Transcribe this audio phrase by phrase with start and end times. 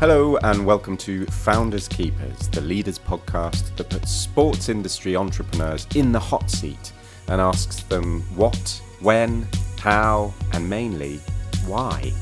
[0.00, 6.10] Hello, and welcome to Founders Keepers, the leaders podcast that puts sports industry entrepreneurs in
[6.10, 6.92] the hot seat
[7.28, 9.46] and asks them what, when,
[9.78, 11.18] how, and mainly
[11.66, 12.12] why.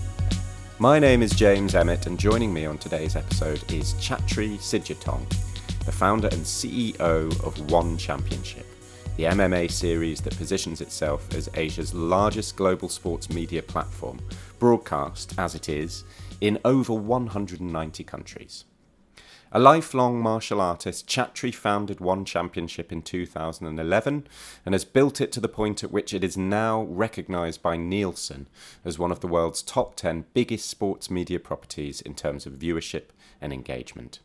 [0.79, 5.27] My name is James Emmett, and joining me on today's episode is Chatri Sityodtong,
[5.87, 8.67] the founder and CEO of One Championship,
[9.17, 14.21] the MMA series that positions itself as Asia's largest global sports media platform,
[14.59, 16.05] broadcast, as it is,
[16.43, 18.65] in over 190 countries.
[19.53, 24.27] A lifelong martial artist, Chatri founded One Championship in 2011
[24.67, 28.49] and has built it to the point at which it is now recognised by Nielsen
[28.85, 33.11] as one of the world's top 10 biggest sports media properties in terms of viewership
[33.41, 34.19] and engagement.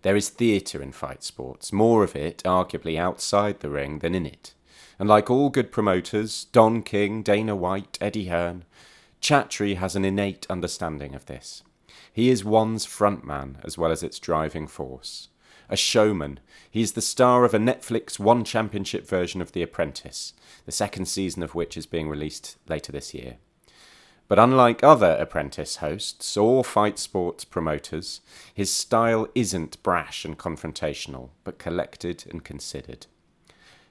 [0.00, 4.24] There is theatre in fight sports, more of it arguably outside the ring than in
[4.24, 4.54] it.
[4.98, 8.64] And like all good promoters, Don King, Dana White, Eddie Hearn,
[9.20, 11.62] Chatri has an innate understanding of this.
[12.12, 15.28] He is one's frontman as well as its driving force.
[15.68, 20.32] A showman, he is the star of a Netflix One Championship version of The Apprentice,
[20.66, 23.36] the second season of which is being released later this year.
[24.26, 28.20] But unlike other apprentice hosts or fight sports promoters,
[28.54, 33.06] his style isn't brash and confrontational, but collected and considered.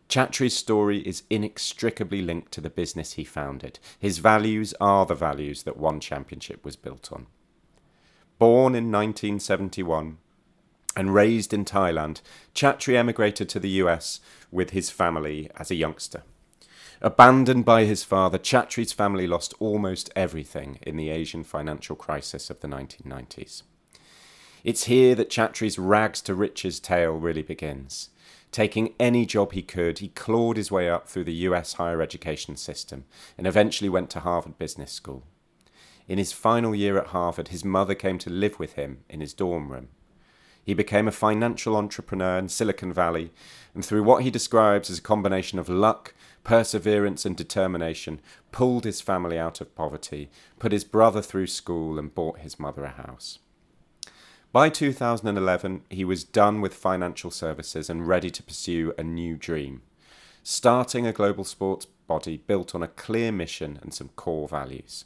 [0.10, 3.78] Chatri's story is inextricably linked to the business he founded.
[4.00, 7.28] His values are the values that One Championship was built on.
[8.40, 10.18] Born in 1971
[10.96, 12.22] and raised in Thailand,
[12.56, 14.20] Chatri emigrated to the US
[14.52, 16.24] with his family as a youngster.
[17.02, 22.60] Abandoned by his father, Chatri's family lost almost everything in the Asian financial crisis of
[22.62, 23.62] the 1990s.
[24.64, 28.10] It's here that Chatri's rags to riches tale really begins.
[28.52, 32.56] Taking any job he could, he clawed his way up through the US higher education
[32.56, 33.06] system
[33.38, 35.24] and eventually went to Harvard Business School.
[36.08, 39.36] In his final year at Harvard, his mother came to live with him in his
[39.36, 39.90] dorm room.
[40.64, 43.32] He became a financial entrepreneur in Silicon Valley,
[43.74, 46.14] and through what he describes as a combination of luck,
[46.44, 48.20] perseverance, and determination,
[48.52, 52.84] pulled his family out of poverty, put his brother through school, and bought his mother
[52.84, 53.40] a house.
[54.52, 59.82] By 2011, he was done with financial services and ready to pursue a new dream
[60.44, 65.06] starting a global sports body built on a clear mission and some core values.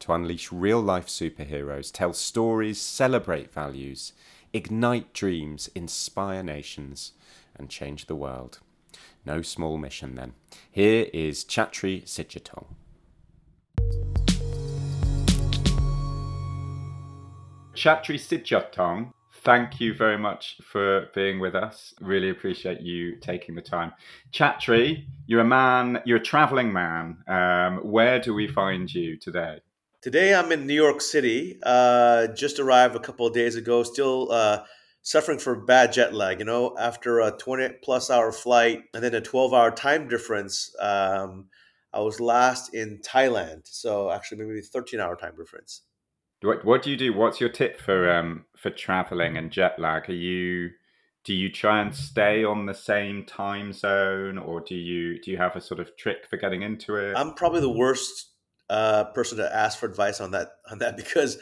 [0.00, 4.14] To unleash real life superheroes, tell stories, celebrate values,
[4.52, 7.12] ignite dreams, inspire nations,
[7.54, 8.60] and change the world.
[9.26, 10.32] No small mission then.
[10.70, 12.68] Here is Chatri Sityodtong.
[17.74, 21.94] Chatri Sityodtong, thank you very much for being with us.
[22.00, 23.92] Really appreciate you taking the time.
[24.32, 27.18] Chatri, you're a man, you're a traveling man.
[27.28, 29.60] Um, where do we find you today?
[30.02, 31.58] Today I'm in New York City.
[31.62, 33.82] Uh, just arrived a couple of days ago.
[33.84, 34.64] Still uh,
[35.02, 36.40] suffering from bad jet lag.
[36.40, 40.74] You know, after a 20 plus hour flight and then a 12 hour time difference.
[40.80, 41.46] Um,
[41.92, 45.82] I was last in Thailand, so actually maybe 13 hour time difference.
[46.42, 47.12] What What do you do?
[47.12, 50.08] What's your tip for um for traveling and jet lag?
[50.08, 50.70] Are you
[51.24, 55.36] do you try and stay on the same time zone, or do you do you
[55.36, 57.14] have a sort of trick for getting into it?
[57.16, 58.30] I'm probably the worst
[58.70, 61.38] uh, person to ask for advice on that on that because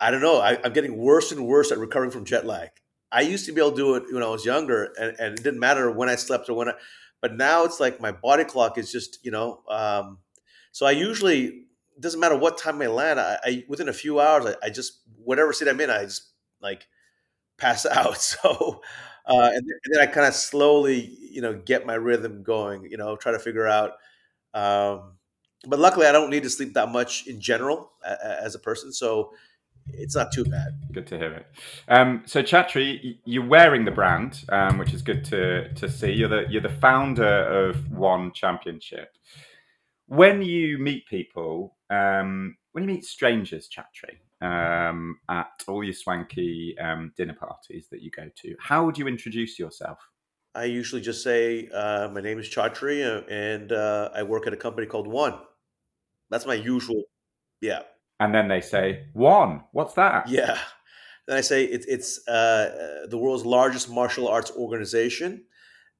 [0.00, 0.40] I don't know.
[0.40, 2.70] I, am getting worse and worse at recovering from jet lag.
[3.12, 5.44] I used to be able to do it when I was younger, and, and it
[5.44, 6.72] didn't matter when I slept or when I.
[7.22, 9.62] But now it's like my body clock is just you know.
[9.70, 10.18] Um,
[10.72, 11.65] so I usually
[12.00, 13.20] doesn't matter what time I land.
[13.20, 16.30] I, I within a few hours, I, I, just whatever state I'm in, I just
[16.60, 16.86] like
[17.58, 18.18] pass out.
[18.18, 18.82] So,
[19.26, 22.84] uh, and, and, then I kind of slowly, you know, get my rhythm going.
[22.90, 23.92] You know, try to figure out.
[24.54, 25.14] Um,
[25.66, 27.92] but luckily, I don't need to sleep that much in general
[28.22, 29.32] as a person, so
[29.88, 30.80] it's not too bad.
[30.92, 31.46] Good to hear it.
[31.88, 36.12] Um, so, Chatri, you're wearing the brand, um, which is good to to see.
[36.12, 39.16] You're the you're the founder of One Championship
[40.06, 46.76] when you meet people, um, when you meet strangers, Chatri, um, at all your swanky
[46.80, 49.98] um, dinner parties that you go to, how would you introduce yourself?
[50.54, 54.52] I usually just say, uh, "My name is Chatri, uh, and uh, I work at
[54.52, 55.38] a company called One."
[56.30, 57.02] That's my usual,
[57.60, 57.82] yeah.
[58.20, 60.58] And then they say, "One, what's that?" Yeah.
[61.26, 65.44] Then I say it, it's uh, uh, the world's largest martial arts organization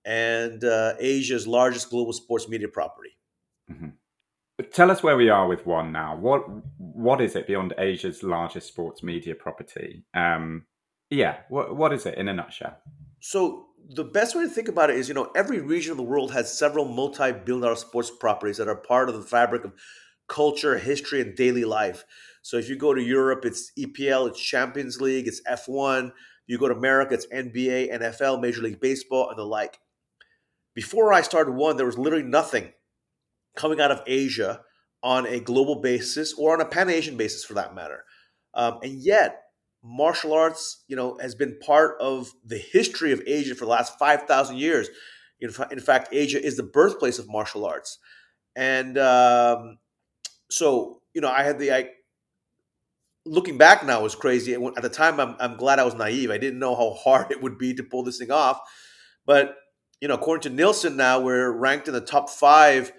[0.04, 3.10] and uh, Asia's largest global sports media property.
[3.70, 3.88] Mm-hmm.
[4.72, 6.16] Tell us where we are with one now.
[6.16, 6.44] What
[6.78, 10.04] what is it beyond Asia's largest sports media property?
[10.14, 10.64] Um,
[11.10, 12.78] yeah, what what is it in a nutshell?
[13.20, 16.02] So the best way to think about it is, you know, every region of the
[16.02, 19.74] world has several multi-billion dollar sports properties that are part of the fabric of
[20.28, 22.04] culture, history, and daily life.
[22.42, 26.12] So if you go to Europe, it's EPL, it's Champions League, it's F1.
[26.46, 29.78] You go to America, it's NBA, NFL, Major League Baseball, and the like.
[30.74, 32.72] Before I started one, there was literally nothing
[33.56, 34.60] coming out of Asia
[35.02, 38.04] on a global basis or on a Pan Asian basis for that matter.
[38.54, 39.42] Um, and yet,
[39.82, 43.98] martial arts, you know, has been part of the history of Asia for the last
[43.98, 44.88] 5,000 years.
[45.40, 47.98] In, in, fact, Asia is the birthplace of martial arts.
[48.56, 49.78] And um,
[50.50, 51.90] so, you know, I had the, I,
[53.26, 54.54] looking back now was crazy.
[54.54, 56.30] At the time, I'm, I'm glad I was naive.
[56.30, 58.58] I didn't know how hard it would be to pull this thing off.
[59.26, 59.54] But,
[60.00, 62.92] you know, according to Nielsen now, we're ranked in the top five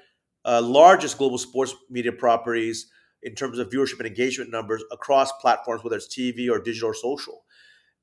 [0.48, 2.88] uh, largest global sports media properties
[3.24, 6.96] in terms of viewership and engagement numbers across platforms, whether it's TV or digital or
[6.96, 7.46] social.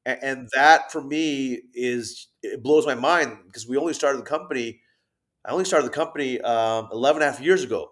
[0.06, 4.26] And, and that for me is it blows my mind because we only started the
[4.26, 4.80] company.
[5.44, 7.90] I only started the company um, 11 and a half years ago.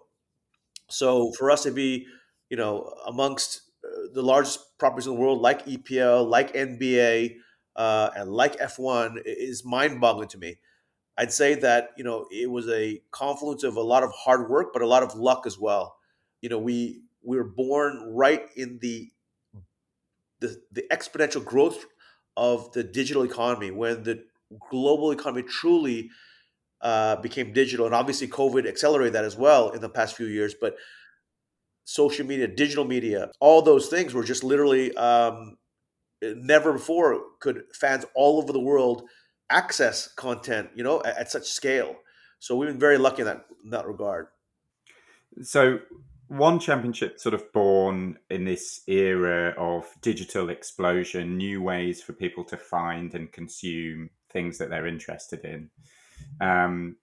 [0.89, 2.05] So for us to be,
[2.49, 7.37] you know, amongst uh, the largest properties in the world, like EPL, like NBA,
[7.75, 10.57] uh, and like F1, is mind-boggling to me.
[11.17, 14.73] I'd say that you know it was a confluence of a lot of hard work,
[14.73, 15.97] but a lot of luck as well.
[16.41, 19.09] You know, we we were born right in the
[20.39, 21.85] the, the exponential growth
[22.35, 24.23] of the digital economy when the
[24.69, 26.09] global economy truly
[26.81, 30.53] uh, became digital, and obviously COVID accelerated that as well in the past few years.
[30.59, 30.75] But
[31.85, 35.57] social media, digital media, all those things were just literally um,
[36.21, 39.03] never before could fans all over the world
[39.49, 41.95] access content, you know, at, at, such scale.
[42.39, 44.27] So we've been very lucky in that in that regard.
[45.41, 45.79] So
[46.27, 52.43] one championship sort of born in this era of digital explosion, new ways for people
[52.45, 55.69] to find and consume things that they're interested in.
[56.41, 56.95] Um,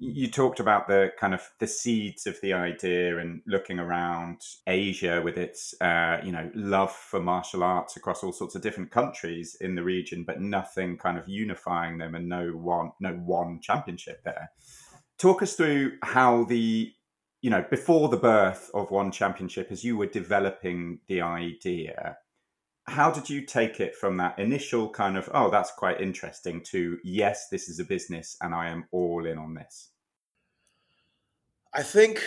[0.00, 5.20] you talked about the kind of the seeds of the idea and looking around Asia
[5.24, 9.56] with its uh, you know love for martial arts across all sorts of different countries
[9.60, 14.22] in the region, but nothing kind of unifying them and no one no one championship
[14.24, 14.50] there.
[15.18, 16.92] Talk us through how the
[17.42, 22.16] you know before the birth of one championship, as you were developing the idea,
[22.88, 26.98] how did you take it from that initial kind of oh that's quite interesting to
[27.04, 29.90] yes this is a business and i am all in on this
[31.74, 32.22] i think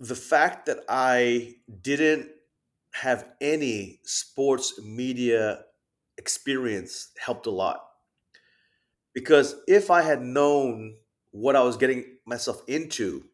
[0.00, 2.28] the fact that i didn't
[2.92, 5.64] have any sports media
[6.18, 7.80] experience helped a lot.
[9.14, 10.96] Because if i had known
[11.30, 13.24] what i was getting myself into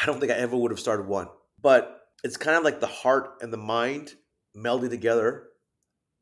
[0.00, 1.28] i don't think i ever would have started one.
[1.60, 4.14] But it's kind of like the heart and the mind
[4.56, 5.48] melding together.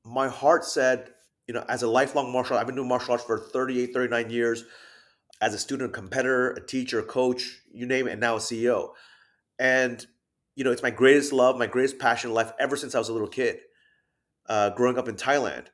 [0.05, 1.11] My heart said,
[1.47, 4.65] you know, as a lifelong martial, I've been doing martial arts for 38, 39 years,
[5.41, 8.91] as a student, competitor, a teacher, a coach, you name it, and now a CEO.
[9.59, 10.05] And,
[10.57, 13.09] you know, it's my greatest love, my greatest passion in life ever since I was
[13.09, 13.59] a little kid,
[14.49, 15.67] uh, growing up in Thailand.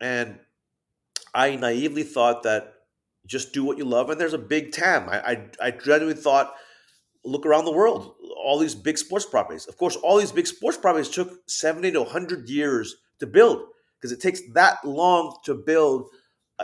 [0.00, 0.40] And
[1.34, 2.74] I naively thought that
[3.26, 5.08] just do what you love, and there's a big TAM.
[5.08, 6.54] I, I, I genuinely thought,
[7.24, 8.14] look around the world
[8.46, 9.66] all these big sports properties.
[9.66, 13.66] Of course, all these big sports properties took 70 to 100 years to build
[13.98, 16.08] because it takes that long to build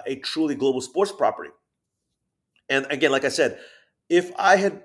[0.06, 1.50] a, truly global sports property.
[2.69, 3.58] And again, like I said,
[4.08, 4.84] if I had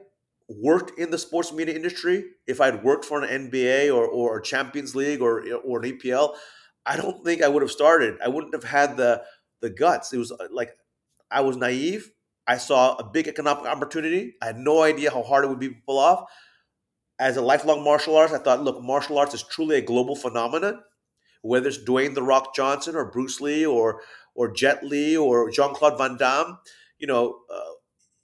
[0.50, 4.96] worked in the sports media industry, if I'd worked for an NBA or, or Champions
[4.96, 6.34] League or, or an EPL,
[6.84, 8.18] I don't think I would have started.
[8.26, 9.22] I wouldn't have had the
[9.62, 10.14] the guts.
[10.14, 10.72] It was uh, like
[11.30, 12.10] I was naive.
[12.48, 14.36] I saw a big economic opportunity.
[14.42, 16.26] I had no idea how hard it would be to pull off
[17.20, 20.82] as a lifelong martial artist, I thought, look, martial arts is truly a global phenomenon.
[21.42, 24.02] Whether it's Dwayne the Rock Johnson or Bruce Lee or
[24.36, 26.60] or Jet Li or Jean Claude Van Damme,
[27.00, 27.72] you know, uh,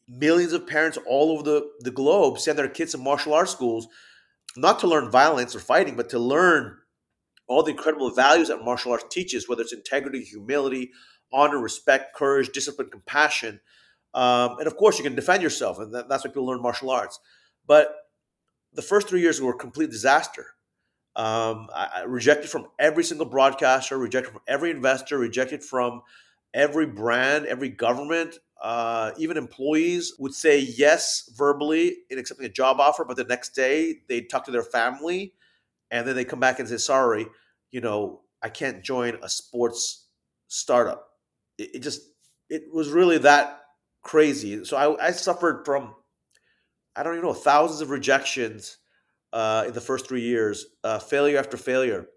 [0.08, 3.88] millions of parents all over the, the globe send their kids to martial arts schools,
[4.56, 6.78] not to learn violence or fighting, but to learn
[7.48, 10.92] all the incredible values that martial arts teaches, whether it's integrity, humility,
[11.32, 13.60] honor, respect, courage, discipline, compassion.
[14.14, 16.92] Um, and of course, you can defend yourself, and that, that's why people learn martial
[16.92, 17.20] arts.
[17.66, 17.96] But
[18.74, 20.46] the first three years were a complete disaster.
[21.16, 26.02] Um, I, I rejected from every single broadcaster, rejected from every investor, rejected from
[26.54, 32.80] every brand, every government, uh, even employees would say yes verbally in accepting a job
[32.80, 35.34] offer, but the next day they'd talk to their family
[35.92, 37.28] and then they come back and say, sorry,
[37.72, 40.08] you know, I can't join a sports
[40.48, 41.10] startup.
[41.58, 42.02] It, it just,
[42.50, 43.60] it was really that
[44.02, 44.64] crazy.
[44.64, 45.94] So I, I suffered from
[46.96, 48.78] I don't even know, thousands of rejections
[49.32, 52.08] uh, in the first three years, uh, failure after failure.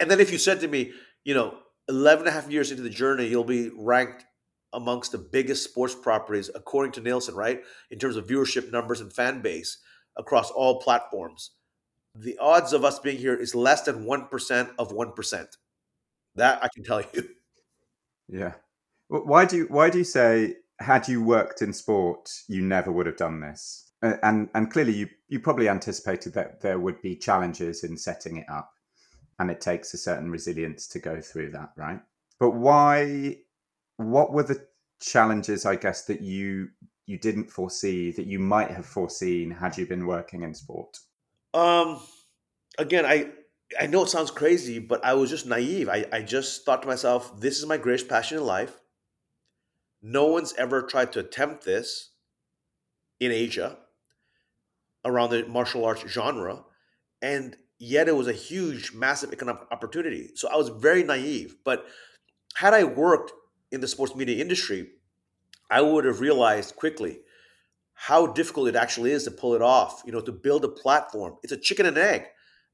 [0.00, 0.92] And then if you said to me,
[1.24, 4.26] you know, 11 and a half years into the journey, you'll be ranked
[4.74, 7.62] amongst the biggest sports properties, according to Nielsen, right?
[7.90, 9.78] In terms of viewership numbers and fan base.
[10.18, 11.52] across all platforms.
[12.14, 15.46] The odds of us being here is less than 1% of 1%.
[16.34, 17.28] That I can tell you.
[18.28, 18.54] Yeah.
[19.08, 23.06] Why do you, why do you say had you worked in sport you never would
[23.06, 23.90] have done this?
[24.02, 28.48] And and clearly you you probably anticipated that there would be challenges in setting it
[28.48, 28.72] up
[29.38, 32.00] and it takes a certain resilience to go through that, right?
[32.38, 33.38] But why
[33.96, 34.66] what were the
[35.00, 36.68] challenges I guess that you
[37.06, 40.98] you didn't foresee that you might have foreseen had you been working in sport?
[41.54, 42.00] Um,
[42.78, 43.30] again, I
[43.80, 45.88] I know it sounds crazy, but I was just naive.
[45.88, 48.78] I, I just thought to myself, this is my greatest passion in life.
[50.02, 52.10] No one's ever tried to attempt this
[53.20, 53.78] in Asia
[55.04, 56.64] around the martial arts genre.
[57.20, 60.30] And yet it was a huge, massive economic opportunity.
[60.34, 61.56] So I was very naive.
[61.64, 61.86] But
[62.54, 63.32] had I worked
[63.72, 64.88] in the sports media industry,
[65.70, 67.20] I would have realized quickly
[67.94, 71.36] how difficult it actually is to pull it off, you know, to build a platform.
[71.42, 72.26] It's a chicken and egg.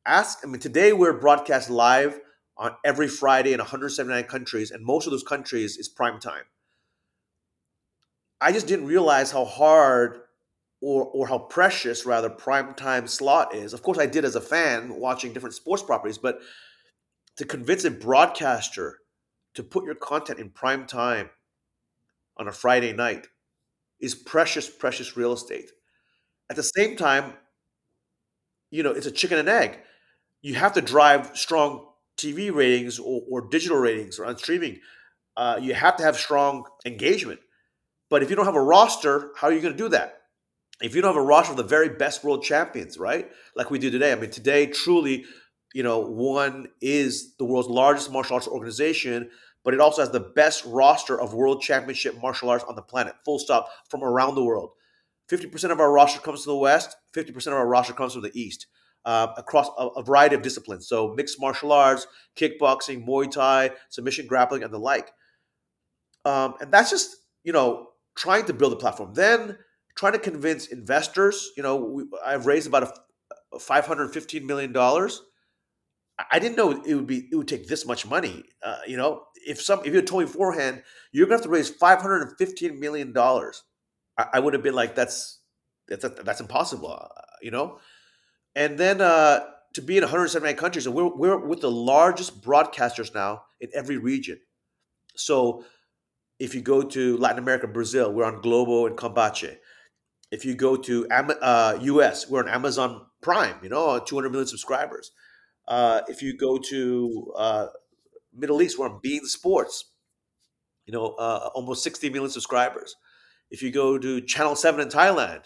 [0.07, 2.21] Ask, I mean, today we're broadcast live
[2.57, 6.45] on every Friday in 179 countries, and most of those countries is prime time.
[8.41, 10.21] I just didn't realize how hard
[10.83, 13.73] or, or how precious rather prime time slot is.
[13.73, 16.41] Of course, I did as a fan watching different sports properties, but
[17.37, 18.99] to convince a broadcaster
[19.55, 21.31] to put your content in prime time
[22.37, 23.29] on a Friday night
[24.01, 25.71] is precious, precious real estate.
[26.51, 27.35] At the same time,
[28.71, 29.79] you know, it's a chicken and egg.
[30.43, 31.87] You have to drive strong
[32.17, 34.81] TV ratings or, or digital ratings or on streaming.
[35.37, 37.41] Uh, you have to have strong engagement.
[38.11, 40.19] But if you don't have a roster, how are you going to do that?
[40.81, 43.31] If you don't have a roster of the very best world champions, right?
[43.57, 44.13] Like we do today.
[44.13, 45.25] I mean, today, truly,
[45.73, 49.31] you know, one is the world's largest martial arts organization
[49.65, 53.15] but it also has the best roster of world championship martial arts on the planet,
[53.25, 54.71] full stop, from around the world.
[55.31, 58.39] 50% of our roster comes from the West, 50% of our roster comes from the
[58.39, 58.67] East,
[59.07, 60.87] uh, across a, a, variety of disciplines.
[60.87, 62.07] So, mixed martial arts,
[62.37, 65.11] kickboxing, Muay Thai, submission grappling, and the like.
[66.27, 69.15] Um, and that's just, you know, trying to build a platform.
[69.15, 69.59] Then,
[69.97, 74.73] trying to convince investors, you know, we, I've raised about a, a $515 million
[76.31, 78.45] I didn't know it would be it would take this much money.
[78.63, 81.49] Uh, you know, if some if you had told me beforehand you're gonna have to
[81.49, 83.65] raise five hundred and fifteen million dollars,
[84.17, 85.41] I, I, would have been like, that's
[85.89, 86.93] that's that's impossible.
[86.93, 87.79] Uh, you know,
[88.55, 89.41] and then uh,
[89.75, 93.99] to be in 178 countries, and we're we're with the largest broadcasters now in every
[93.99, 94.39] region.
[95.17, 95.65] So,
[96.39, 99.59] if you go to Latin America, Brazil, we're on Globo and Combate.
[100.31, 103.57] If you go to uh, US, we're on Amazon Prime.
[103.63, 105.13] You know, 200 million subscribers
[105.67, 107.67] uh, if you go to uh,
[108.33, 109.91] Middle East, we're on beIN Sports.
[110.87, 112.95] You know, uh, almost 60 million subscribers.
[113.51, 115.45] If you go to Channel 7 in Thailand,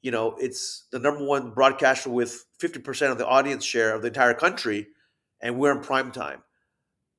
[0.00, 4.08] you know, it's the number one broadcaster with 50% of the audience share of the
[4.08, 4.88] entire country,
[5.42, 6.42] and we're in prime time.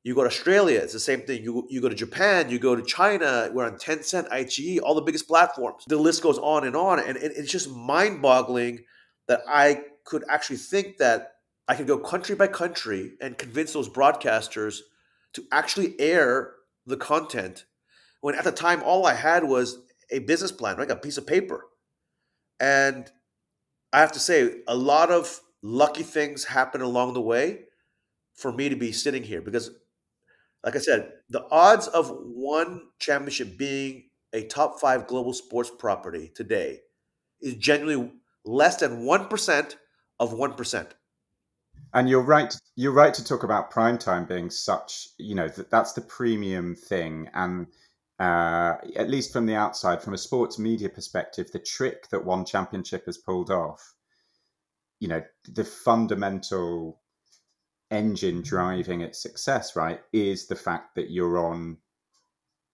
[0.04, 1.44] You go to Australia, it's the same thing.
[1.44, 5.02] You, you go to Japan, you go to China, we're on Tencent, iQIYI, all the
[5.02, 5.84] biggest platforms.
[5.88, 7.00] The list goes on and on.
[7.00, 8.86] And, and it's just mind boggling
[9.28, 11.34] that I could actually think that
[11.68, 14.80] I could go country by country and convince those broadcasters
[15.34, 16.54] to actually air
[16.86, 17.66] the content
[18.22, 21.28] when at the time all I had was a business plan, like a piece of
[21.28, 21.66] paper.
[22.60, 23.12] And
[23.94, 27.66] I have to say, a lot of lucky things happened along the way
[28.34, 29.72] for me to be sitting here because,
[30.64, 36.32] like I said, the odds of one championship being a top five global sports property
[36.36, 36.82] today
[37.42, 38.12] is generally
[38.46, 39.76] less than 1%
[40.20, 40.88] of 1%.
[41.94, 42.54] And you're right.
[42.76, 45.10] You're right to talk about prime time being such.
[45.18, 47.68] You know that that's the premium thing, and
[48.20, 52.44] uh, at least from the outside, from a sports media perspective, the trick that one
[52.46, 53.94] championship has pulled off.
[55.00, 57.00] You know, the fundamental
[57.92, 61.78] engine driving its success, right, is the fact that you're on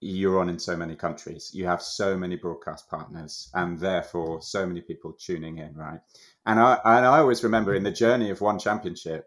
[0.00, 1.50] you're on in so many countries.
[1.54, 6.00] You have so many broadcast partners, and therefore so many people tuning in, right?
[6.44, 9.26] And I and I always remember in the journey of one championship,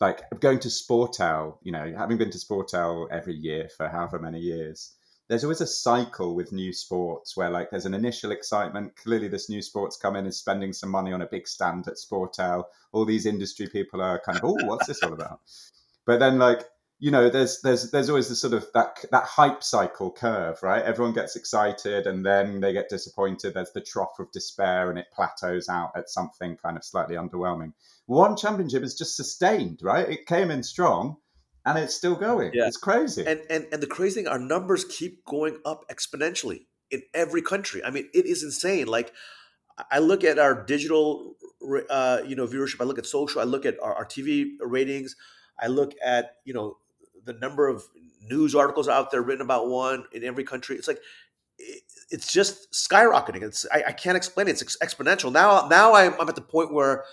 [0.00, 4.38] like going to Sportel, you know, having been to Sportel every year for however many
[4.40, 4.94] years,
[5.30, 8.96] there's always a cycle with new sports where like there's an initial excitement.
[8.96, 11.94] Clearly, this new sports come in is spending some money on a big stand at
[11.94, 12.64] Sportel.
[12.90, 15.40] All these industry people are kind of, oh, what's this all about?
[16.06, 16.64] But then like
[16.98, 20.82] you know there's there's there's always this sort of that that hype cycle curve right
[20.82, 25.06] everyone gets excited and then they get disappointed there's the trough of despair and it
[25.14, 27.72] plateaus out at something kind of slightly underwhelming
[28.06, 31.16] one championship is just sustained right it came in strong
[31.66, 32.66] and it's still going yeah.
[32.66, 37.02] it's crazy and, and and the crazy thing our numbers keep going up exponentially in
[37.14, 39.12] every country i mean it is insane like
[39.90, 41.36] I look at our digital,
[41.88, 42.80] uh, you know, viewership.
[42.80, 43.40] I look at social.
[43.40, 45.16] I look at our, our TV ratings.
[45.58, 46.78] I look at you know
[47.24, 47.84] the number of
[48.22, 50.76] news articles out there written about one in every country.
[50.76, 51.00] It's like
[51.58, 53.42] it's just skyrocketing.
[53.42, 54.60] It's I, I can't explain it.
[54.60, 55.32] It's exponential.
[55.32, 57.04] Now now I'm, I'm at the point where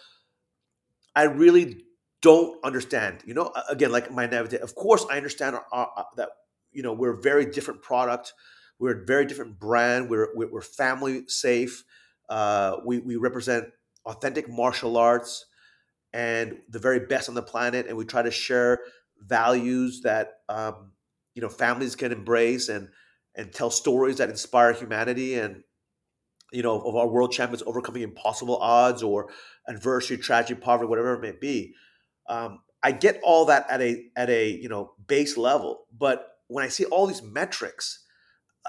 [1.15, 1.83] I really
[2.21, 3.19] don't understand.
[3.25, 4.59] You know, again, like my naivete.
[4.59, 6.29] Of course, I understand our, our, that
[6.71, 8.33] you know we're a very different product.
[8.79, 10.09] We're a very different brand.
[10.09, 11.83] We're we're, we're family safe.
[12.29, 13.65] Uh, we we represent
[14.05, 15.45] authentic martial arts
[16.13, 18.79] and the very best on the planet, and we try to share
[19.21, 20.91] values that um,
[21.35, 22.89] you know families can embrace and
[23.35, 25.63] and tell stories that inspire humanity and
[26.51, 29.29] you know of our world champions overcoming impossible odds or
[29.67, 31.73] adversity tragedy poverty whatever it may be
[32.29, 36.63] um, i get all that at a at a you know base level but when
[36.63, 38.05] i see all these metrics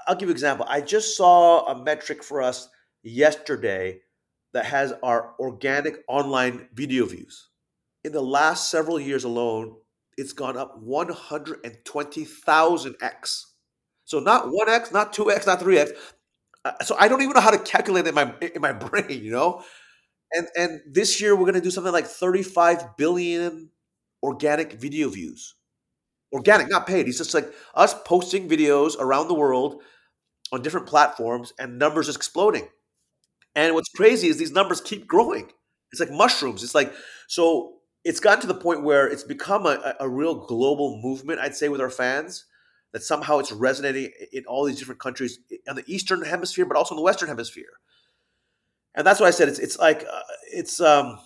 [0.07, 2.69] i'll give you an example i just saw a metric for us
[3.03, 3.99] yesterday
[4.53, 7.49] that has our organic online video views
[8.03, 9.75] in the last several years alone
[10.19, 13.45] it's gone up 120,000x.
[14.03, 15.91] So not 1x, not 2x, not 3x.
[16.65, 19.23] Uh, so I don't even know how to calculate it in my in my brain,
[19.23, 19.63] you know?
[20.33, 23.69] And and this year we're going to do something like 35 billion
[24.23, 25.55] organic video views.
[26.33, 27.07] Organic, not paid.
[27.07, 29.81] It's just like us posting videos around the world
[30.51, 32.67] on different platforms and numbers just exploding.
[33.55, 35.51] And what's crazy is these numbers keep growing.
[35.91, 36.63] It's like mushrooms.
[36.63, 36.93] It's like
[37.27, 41.55] so it's gotten to the point where it's become a, a real global movement, I'd
[41.55, 42.45] say, with our fans.
[42.93, 46.95] That somehow it's resonating in all these different countries in the Eastern Hemisphere, but also
[46.95, 47.79] in the Western Hemisphere.
[48.95, 51.19] And that's why I said it's it's like uh, it's um,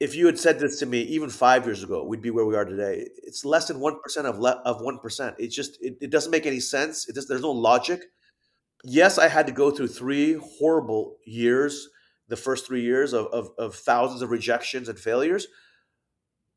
[0.00, 2.56] if you had said this to me even five years ago, we'd be where we
[2.56, 3.06] are today.
[3.22, 5.36] It's less than one percent of le- of one percent.
[5.38, 7.08] It's just it, it, doesn't make any sense.
[7.08, 8.02] It just, there's no logic.
[8.84, 11.88] Yes, I had to go through three horrible years,
[12.28, 15.46] the first three years of, of, of thousands of rejections and failures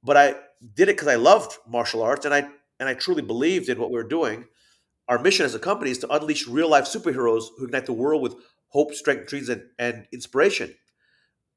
[0.03, 0.35] but I
[0.73, 2.47] did it because I loved martial arts and I
[2.79, 4.45] and I truly believed in what we were doing.
[5.07, 8.21] Our mission as a company is to unleash real life superheroes who ignite the world
[8.21, 8.35] with
[8.69, 10.73] hope, strength, dreams, and, and inspiration.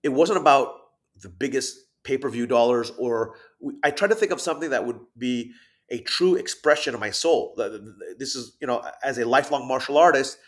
[0.02, 0.74] It wasn't about
[1.20, 3.36] the biggest pay per view dollars, or
[3.82, 5.52] I tried to think of something that would be
[5.90, 7.54] a true expression of my soul.
[8.18, 10.38] This is, you know, as a lifelong martial artist,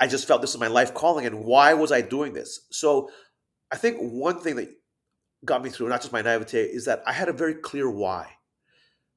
[0.00, 2.66] I just felt this is my life calling, and why was I doing this?
[2.70, 3.10] So,
[3.72, 4.70] I think one thing that
[5.44, 8.30] got me through, not just my naivete, is that I had a very clear why.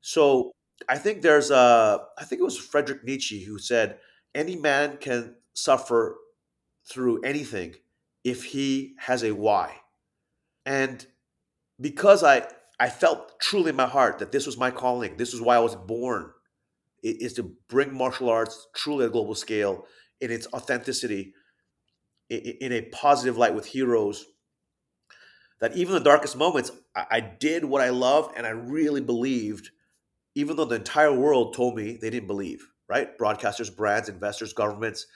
[0.02, 0.52] So
[0.88, 4.00] I think there's a, I think it was Frederick Nietzsche who said,
[4.36, 6.18] any man can suffer
[6.90, 7.76] through anything
[8.24, 9.76] if he has a why.
[10.66, 11.06] And
[11.80, 12.48] because I,
[12.80, 15.60] I felt truly in my heart that this was my calling, this is why I
[15.60, 16.32] was born,
[17.04, 19.86] is to bring martial arts truly at a global scale
[20.20, 21.34] in its authenticity,
[22.30, 24.26] in a positive light with heroes
[25.60, 29.72] that even the darkest moments, I, I did what I loved and I really believed,
[30.36, 33.18] even though the entire world told me they didn't believe, right?
[33.18, 35.08] Broadcasters, brands, investors, governments,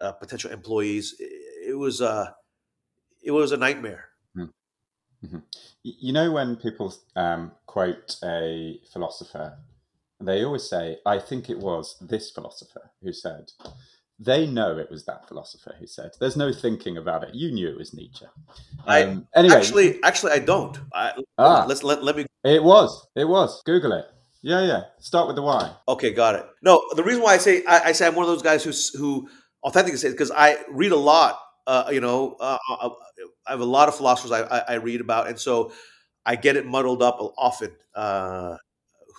[0.00, 1.14] uh, potential employees.
[1.18, 2.30] It, it was uh,
[3.22, 4.04] it was a nightmare.
[4.34, 4.44] Hmm.
[5.24, 5.38] Mm-hmm.
[5.82, 9.58] You know, when people um, quote a philosopher,
[10.20, 13.50] they always say, I think it was this philosopher who said,
[14.18, 16.12] they know it was that philosopher who said.
[16.18, 17.34] There's no thinking about it.
[17.34, 18.24] You knew it was Nietzsche.
[18.86, 20.78] I um, anyway, actually, actually, I don't.
[20.94, 22.24] I, ah, let's let, let me.
[22.44, 23.06] It was.
[23.14, 23.62] It was.
[23.66, 24.06] Google it.
[24.40, 24.82] Yeah, yeah.
[25.00, 25.74] Start with the why.
[25.88, 26.46] Okay, got it.
[26.62, 28.72] No, the reason why I say I, I say I'm one of those guys who
[28.98, 29.28] who
[29.66, 31.38] authentically says because I read a lot.
[31.66, 32.90] Uh, you know, uh, uh, uh,
[33.46, 35.72] I have a lot of philosophers I, I, I, read about, and so
[36.24, 37.72] I get it muddled up often.
[37.92, 38.56] Uh,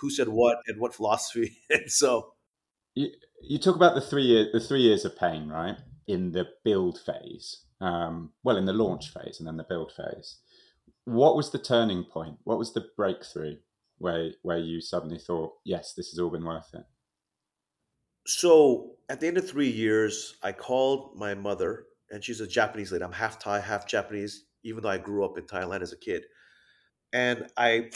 [0.00, 2.32] who said what and what philosophy, and so
[2.94, 5.76] you talk about the three years, the three years of pain, right?
[6.06, 10.38] In the build phase, um, well, in the launch phase, and then the build phase.
[11.04, 12.38] What was the turning point?
[12.44, 13.56] What was the breakthrough
[13.98, 16.84] where where you suddenly thought, yes, this has all been worth it?
[18.28, 22.92] So at the end of three years, I called my mother, and she's a Japanese
[22.92, 23.02] lady.
[23.02, 26.24] I'm half Thai, half Japanese, even though I grew up in Thailand as a kid.
[27.14, 27.90] And I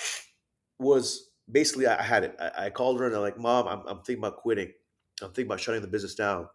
[0.79, 2.35] was basically I had it.
[2.41, 4.73] I, I called her and I'm like, Mom, I'm, I'm thinking about quitting.
[5.21, 6.49] I'm thinking about shutting the business down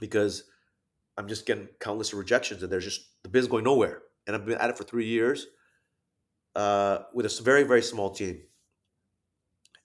[0.00, 0.44] because
[1.18, 4.00] I'm just getting countless rejections and there's just the business going nowhere.
[4.26, 5.46] And I've been at it for three years
[6.56, 8.40] uh, with a very, very small team.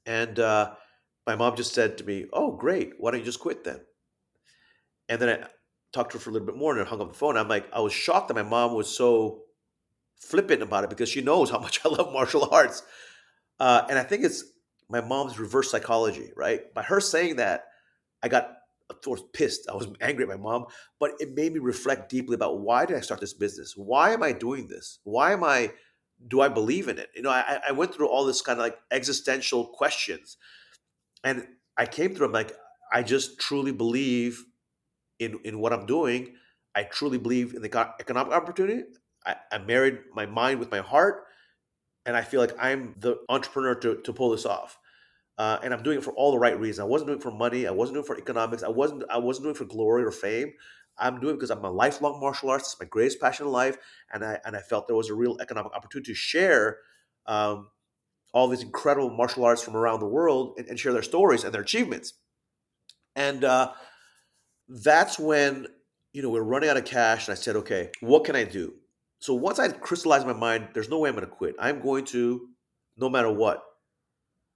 [0.05, 0.75] And uh,
[1.25, 2.93] my mom just said to me, Oh, great.
[2.97, 3.81] Why don't you just quit then?
[5.09, 5.47] And then I
[5.91, 7.37] talked to her for a little bit more and I hung up the phone.
[7.37, 9.43] I'm like, I was shocked that my mom was so
[10.19, 12.83] flippant about it because she knows how much I love martial arts.
[13.59, 14.43] Uh, and I think it's
[14.89, 16.73] my mom's reverse psychology, right?
[16.73, 17.65] By her saying that,
[18.21, 18.51] I got
[18.89, 19.69] of course pissed.
[19.69, 20.65] I was angry at my mom,
[20.99, 23.73] but it made me reflect deeply about why did I start this business?
[23.75, 24.99] Why am I doing this?
[25.03, 25.71] Why am I?
[26.25, 27.09] Do I believe in it?
[27.15, 30.37] You know, I, I went through all this kind of like existential questions,
[31.23, 32.27] and I came through.
[32.27, 32.53] I'm like,
[32.91, 34.43] I just truly believe
[35.19, 36.35] in in what I'm doing.
[36.75, 38.83] I truly believe in the economic opportunity.
[39.25, 41.25] I, I married my mind with my heart,
[42.05, 44.79] and I feel like I'm the entrepreneur to to pull this off.
[45.37, 46.81] Uh, and I'm doing it for all the right reasons.
[46.81, 47.65] I wasn't doing it for money.
[47.67, 48.63] I wasn't doing it for economics.
[48.63, 49.03] I wasn't.
[49.09, 50.53] I wasn't doing it for glory or fame.
[50.97, 52.73] I'm doing it because I'm a lifelong martial artist.
[52.73, 53.77] It's my greatest passion in life,
[54.13, 56.79] and I and I felt there was a real economic opportunity to share
[57.25, 57.69] um,
[58.33, 61.53] all these incredible martial arts from around the world and, and share their stories and
[61.53, 62.13] their achievements.
[63.15, 63.71] And uh,
[64.67, 65.67] that's when
[66.13, 68.73] you know we're running out of cash, and I said, okay, what can I do?
[69.19, 71.55] So once I crystallized my mind, there's no way I'm going to quit.
[71.59, 72.49] I'm going to,
[72.97, 73.63] no matter what,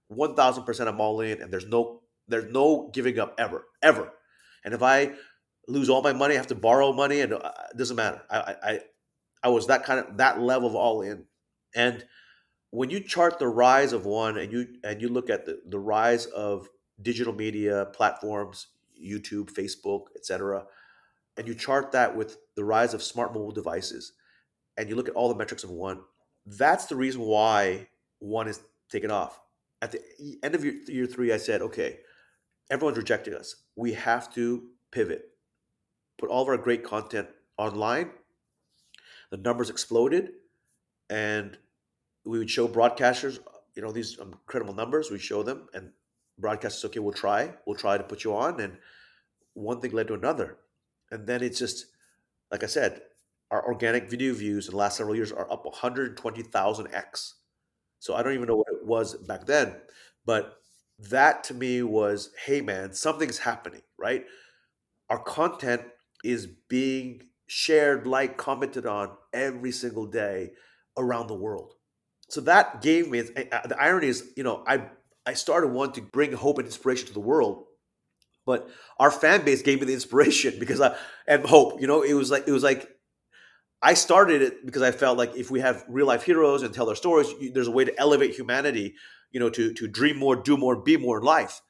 [0.08, 4.12] one thousand percent I'm all in, and there's no there's no giving up ever, ever.
[4.64, 5.12] And if I
[5.68, 8.22] lose all my money, I have to borrow money, and uh, it doesn't matter.
[8.28, 8.80] I, I
[9.42, 11.24] I was that kind of that level of all in.
[11.74, 12.04] And
[12.70, 15.78] when you chart the rise of one, and you and you look at the the
[15.78, 16.68] rise of
[17.00, 18.68] digital media platforms,
[19.00, 20.66] YouTube, Facebook, etc.,
[21.36, 24.12] and you chart that with the rise of smart mobile devices,
[24.76, 26.00] and you look at all the metrics of one,
[26.46, 29.40] that's the reason why one is taken off
[29.80, 30.00] at the
[30.42, 31.98] end of year, year three, I said, okay,
[32.70, 33.54] everyone's rejecting us.
[33.76, 35.30] We have to pivot,
[36.18, 38.10] put all of our great content online.
[39.30, 40.30] The numbers exploded,
[41.10, 41.58] and
[42.24, 43.38] we would show broadcasters,
[43.74, 45.10] you know, these incredible numbers.
[45.10, 45.92] We show them, and
[46.40, 48.78] broadcasters, okay, we'll try, we'll try to put you on, and
[49.54, 50.58] one thing led to another,
[51.10, 51.86] and then it's just,
[52.50, 53.02] like I said,
[53.50, 57.36] our organic video views in the last several years are up 120,000 x
[58.00, 59.76] so I don't even know what it was back then,
[60.26, 60.58] but
[60.98, 64.26] that to me was, hey man, something's happening, right?
[65.10, 65.82] Our content
[66.24, 70.52] is being shared, like, commented on every single day
[70.98, 71.74] around the world.
[72.28, 74.84] So that gave me uh, the irony is, you know, I
[75.26, 77.64] I started wanting to bring hope and inspiration to the world,
[78.46, 81.80] but our fan base gave me the inspiration because I and hope.
[81.80, 82.88] You know, it was like it was like
[83.80, 86.86] I started it because I felt like if we have real life heroes and tell
[86.86, 88.94] their stories, there's a way to elevate humanity,
[89.30, 91.60] you know, to to dream more, do more, be more in life.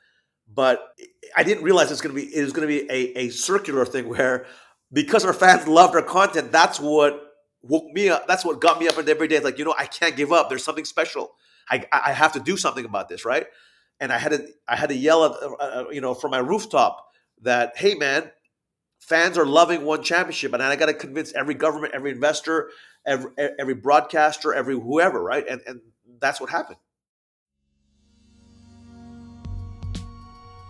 [0.53, 0.95] But
[1.37, 3.85] I didn't realize it's going to be it was going to be a, a circular
[3.85, 4.47] thing where
[4.93, 7.28] because our fans loved our content, that's what
[7.63, 8.27] woke me up.
[8.27, 9.37] That's what got me up every day.
[9.37, 10.49] It's like you know, I can't give up.
[10.49, 11.35] There's something special.
[11.71, 13.47] I I have to do something about this, right?
[14.01, 16.39] And I had to I had to yell at uh, uh you know from my
[16.39, 17.05] rooftop
[17.43, 18.31] that hey man
[19.01, 22.71] fans are loving one championship, and I got to convince every government, every investor,
[23.07, 25.47] every, every broadcaster, every whoever, right?
[25.49, 25.81] And and
[26.21, 26.79] that's what happened.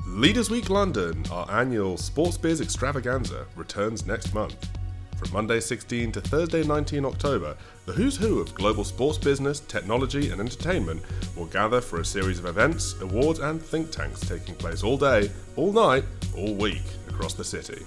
[0.06, 4.77] Leaders Week London, our annual Sports Biz extravaganza, returns next month.
[5.18, 10.30] From Monday 16 to Thursday 19 October, the who's who of global sports business, technology,
[10.30, 11.02] and entertainment
[11.34, 15.28] will gather for a series of events, awards, and think tanks taking place all day,
[15.56, 16.04] all night,
[16.36, 17.84] all week across the city.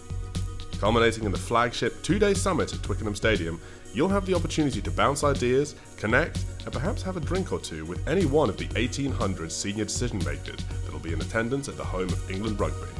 [0.77, 3.61] Culminating in the flagship two day summit at Twickenham Stadium,
[3.93, 7.85] you'll have the opportunity to bounce ideas, connect, and perhaps have a drink or two
[7.85, 11.83] with any one of the 1800 senior decision makers that'll be in attendance at the
[11.83, 12.91] home of England Rugby.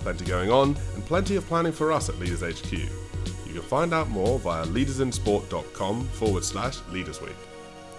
[0.00, 3.07] Plenty going on, and plenty of planning for us at Leaders HQ.
[3.48, 7.34] You can find out more via leadersinsport.com forward slash leadersweek.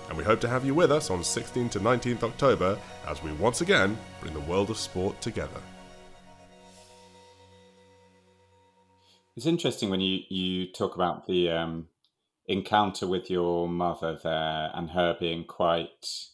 [0.07, 3.31] And we hope to have you with us on 16th to 19th October as we
[3.33, 5.61] once again bring the world of sport together.
[9.35, 11.87] It's interesting when you you talk about the um,
[12.47, 16.27] encounter with your mother there and her being quite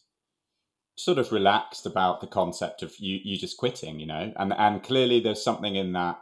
[0.96, 4.82] sort of relaxed about the concept of you you just quitting, you know, and and
[4.82, 6.18] clearly there's something in that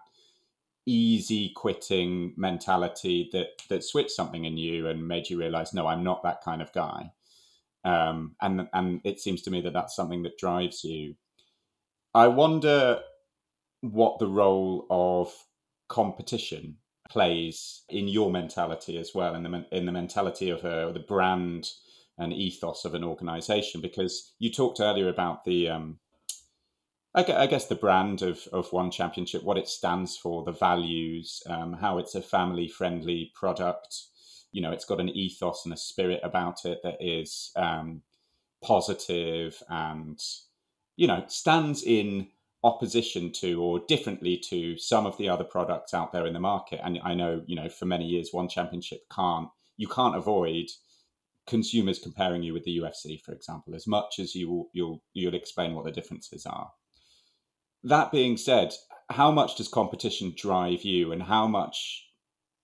[0.87, 6.05] easy quitting mentality that that switched something in you and made you realize no i'm
[6.05, 7.11] not that kind of guy
[7.85, 11.14] um, and and it seems to me that that's something that drives you
[12.14, 13.01] i wonder
[13.81, 15.33] what the role of
[15.88, 16.77] competition
[17.09, 21.70] plays in your mentality as well, in the in the mentality of uh, the brand
[22.18, 23.81] and ethos of an organization.
[23.81, 25.99] Because you talked earlier about the, um,
[27.14, 31.74] I, guess the brand of of One Championship, what it stands for, the values, um,
[31.74, 33.96] how it's a family friendly product.
[34.50, 38.03] You know, it's got an ethos and a spirit about it that is um,
[38.62, 40.18] positive and
[40.96, 42.29] you know stands in
[42.64, 46.81] opposition to or differently to some of the other products out there in the market.
[46.83, 50.66] And I know, you know, for many years, one championship can't you can't avoid
[51.46, 55.35] consumers comparing you with the UFC, for example, as much as you will you'll you'll
[55.35, 56.70] explain what the differences are.
[57.85, 58.73] That being said,
[59.11, 62.07] how much does competition drive you, and how much,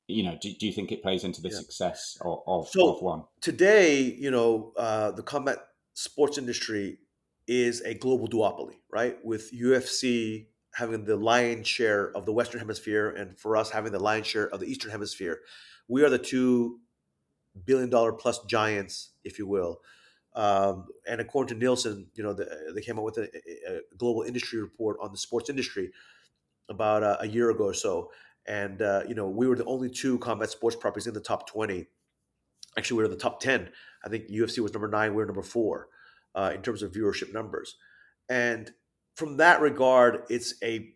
[0.07, 1.57] you know, do, do you think it plays into the Yeah.
[1.59, 3.25] success of, of, So- of one?
[3.41, 5.59] today, you know, uh, the combat
[5.95, 6.99] sports industry
[7.47, 9.23] is a global duopoly, right?
[9.25, 13.99] With UFC having the lion's share of the Western Hemisphere, and for us having the
[13.99, 15.41] lion's share of the Eastern Hemisphere,
[15.89, 16.81] we are the two
[17.65, 19.81] billion dollar plus giants, if you will.
[20.35, 23.81] Um, and according to Nielsen, you know, the, they came out with a, a- a
[23.99, 25.91] global industry report on the sports industry
[26.69, 28.11] about uh, a year ago or so.
[28.47, 31.49] And uh, you know, we were the only two combat sports properties in the top
[31.49, 31.89] twenty.
[32.79, 33.71] Actually, we were in the top ten.
[34.05, 35.11] I think UFC was number nine.
[35.11, 35.89] We were number four
[36.35, 37.77] uh, in terms of viewership numbers.
[38.29, 38.73] And
[39.17, 40.95] from that regard, it's a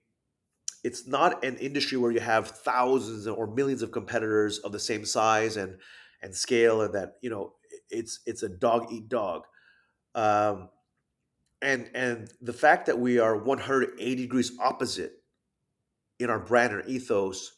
[0.84, 5.04] it's not an industry where you have thousands or millions of competitors of the same
[5.04, 5.78] size and
[6.22, 7.54] and scale, and that you know
[7.94, 9.42] it's it's a dog eat dog.
[10.14, 10.68] Um,
[11.62, 15.12] and and the fact that we are 180 degrees opposite
[16.18, 17.52] in our brand and ethos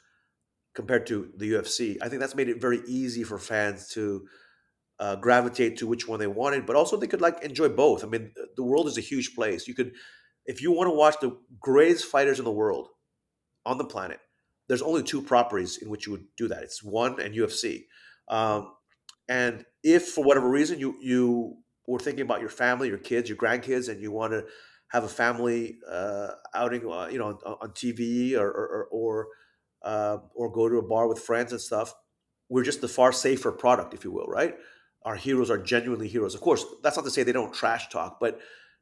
[0.75, 4.27] compared to the UFC, I think that's made it very easy for fans to
[4.99, 8.05] uh, gravitate to which one they wanted, but also they could like enjoy both.
[8.05, 9.67] I mean, the world is a huge place.
[9.67, 9.93] You could,
[10.45, 12.89] if you want to watch the greatest fighters in the world
[13.65, 14.21] on the planet,
[14.69, 16.63] there's only two properties in which you would do that.
[16.63, 17.85] It's one and UFC.
[18.29, 18.73] Um,
[19.29, 23.39] and if for whatever reason you you were thinking about your family, your kids, your
[23.39, 24.45] grandkids, and you want to
[24.89, 29.27] have a family uh, outing, uh, you know, on, on TV or or or,
[29.83, 31.95] uh, or go to a bar with friends and stuff,
[32.49, 34.57] we're just the far safer product, if you will, right?
[35.05, 36.35] Our heroes are genuinely heroes.
[36.35, 38.41] Of course, that's not to say they don't trash talk, but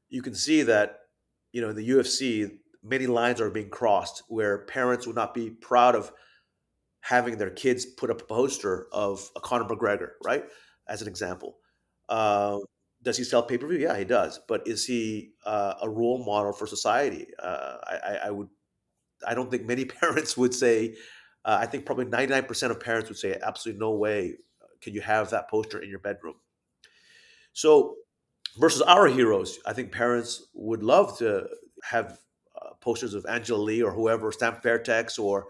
[0.09, 1.01] you can see that,
[1.53, 2.51] you know, in the UFC,
[2.83, 6.11] many lines are being crossed where parents would not be proud of
[7.01, 10.45] having their kids put up a poster of a Conor McGregor, right?
[10.89, 11.57] As an example.
[12.09, 12.59] Uh,
[13.03, 13.79] does he sell pay per view?
[13.79, 14.41] Yeah, he does.
[14.49, 17.27] But is he uh, a role model for society?
[17.39, 18.49] Uh, I, I, would.
[19.27, 20.97] I don't think many parents would say.
[21.45, 24.37] Uh, I think probably ninety nine percent of parents would say, absolutely no way
[24.81, 26.35] can you have that poster in your bedroom.
[27.53, 27.97] So,
[28.59, 31.49] versus our heroes, I think parents would love to
[31.83, 32.19] have
[32.61, 35.49] uh, posters of Angela Lee or whoever, Stamp Fairtex or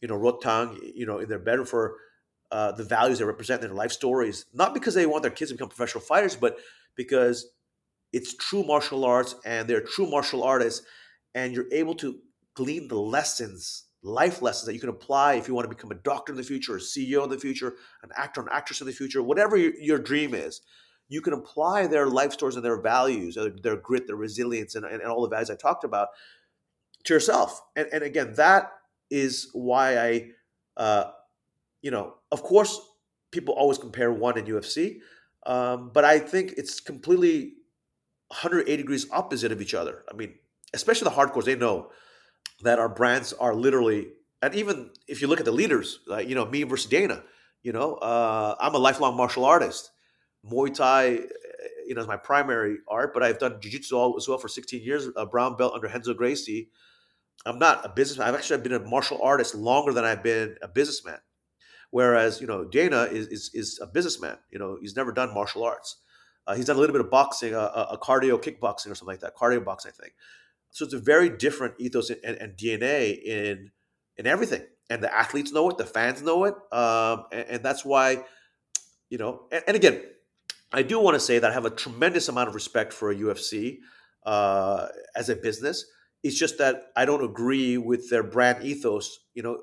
[0.00, 1.96] you know Rodtang, you know, in their bedroom for
[2.50, 4.46] uh, the values they represent, their life stories.
[4.52, 6.58] Not because they want their kids to become professional fighters, but
[6.96, 7.50] because
[8.12, 10.84] it's true martial arts and they're true martial artists,
[11.34, 12.18] and you're able to
[12.54, 16.02] glean the lessons, life lessons that you can apply if you want to become a
[16.02, 18.92] doctor in the future, a CEO in the future, an actor, an actress in the
[18.92, 20.60] future, whatever your, your dream is.
[21.08, 24.84] You can apply their life stories and their values, their, their grit, their resilience, and,
[24.84, 26.08] and, and all the values I talked about
[27.04, 27.60] to yourself.
[27.74, 28.72] And, and again, that
[29.10, 30.30] is why I,
[30.76, 31.10] uh,
[31.82, 32.80] you know, of course,
[33.30, 35.00] people always compare one and UFC,
[35.46, 37.54] um, but I think it's completely
[38.28, 40.04] 180 degrees opposite of each other.
[40.10, 40.34] I mean,
[40.74, 41.90] especially the hardcores, they know
[42.62, 44.08] that our brands are literally,
[44.42, 47.22] and even if you look at the leaders, like you know, me versus Dana,
[47.62, 49.90] you know, uh, I'm a lifelong martial artist.
[50.44, 51.20] Muay Thai,
[51.86, 55.08] you know, is my primary art, but I've done jiu-jitsu as well for 16 years,
[55.16, 56.70] a brown belt under Renzo Gracie.
[57.44, 58.28] I'm not a businessman.
[58.28, 61.18] I've actually been a martial artist longer than I've been a businessman.
[61.90, 64.38] Whereas, you know, Dana is is, is a businessman.
[64.50, 65.96] You know, he's never done martial arts.
[66.46, 69.06] Uh, he's done a little bit of boxing, uh, a, a cardio kickboxing or something
[69.06, 70.14] like that, cardio boxing, I think.
[70.70, 73.70] So it's a very different ethos and, and DNA in
[74.16, 77.84] in everything, and the athletes know it, the fans know it, um, and, and, that's
[77.84, 78.22] why,
[79.08, 79.42] you know.
[79.50, 80.02] And, and, again,
[80.72, 83.14] I do want to say that I have a tremendous amount of respect for a
[83.14, 83.78] UFC
[84.24, 85.86] uh, as a business.
[86.22, 89.20] It's just that I don't agree with their brand ethos.
[89.34, 89.60] You know,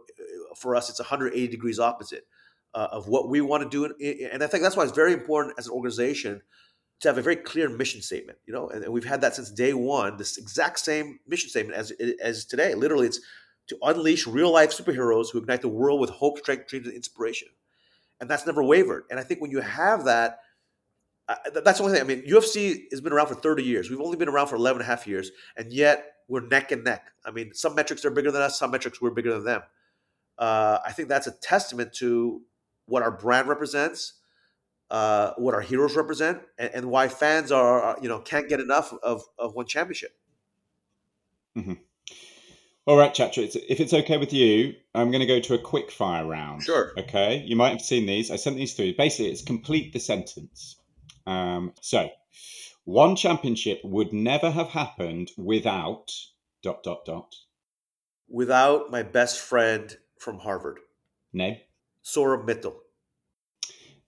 [0.58, 2.26] for us, it's 180 degrees opposite
[2.74, 3.86] uh, of what we want to do,
[4.32, 6.42] and I think that's why it's very important as an organization
[7.00, 9.52] to have a very clear mission statement, you know, and, and, we've had that since
[9.52, 10.18] day one.
[10.18, 11.92] This exact same mission statement as
[12.22, 12.74] as today.
[12.74, 13.20] Literally, it's
[13.68, 17.50] to unleash real life superheroes who ignite the world with hope, strength, dreams, and inspiration,
[18.20, 19.06] and that's never wavered.
[19.12, 20.40] And I think when you have that,
[21.30, 22.04] uh, that's the only thing.
[22.04, 23.90] I mean, UFC has been around for 30 years.
[23.90, 26.84] We've only been around for 11 and a half years, and yet we're neck and
[26.84, 27.12] neck.
[27.26, 29.62] I mean, some metrics are bigger than us, some metrics we're bigger than them.
[30.38, 32.42] Uh, I think that's a testament to
[32.86, 34.14] what our brand represents
[34.90, 38.94] uh, what our heroes represent and, and, why fans are you know can't get enough
[39.04, 40.12] of, of one championship.
[41.58, 41.74] Mm-hmm.
[42.86, 45.92] All right Chatri if it's okay with you i'm going to go to a quick
[45.92, 46.64] fire round.
[46.64, 46.94] Sure.
[46.98, 47.44] Okay?
[47.46, 48.32] You might have seen these.
[48.32, 48.96] I sent these through.
[48.96, 50.78] Basically it's complete the sentence.
[51.26, 52.10] Um, so
[52.86, 56.14] one championship would never have happened without
[56.64, 57.36] dot dot dot.
[58.30, 60.80] Without my best friend from harvard
[61.34, 61.58] name
[62.04, 62.76] Saurabh Mittal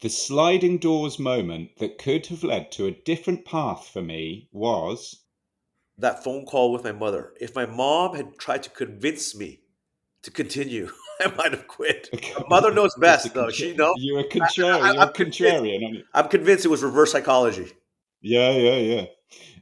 [0.02, 5.24] the sliding doors moment that could have led to a different path for me was
[5.98, 7.34] that phone call with my mother.
[7.39, 9.60] If my mom had tried to convince me
[10.24, 12.10] to continue, I might have quit.
[12.39, 13.50] My mother knows best, though.
[13.50, 13.95] She knows.
[13.98, 14.82] You're a contrarian.
[14.82, 15.80] I, I, you're a contrarian.
[15.80, 17.72] Convinced, I'm convinced it was reverse psychology.
[18.22, 19.06] Yeah, yeah, yeah.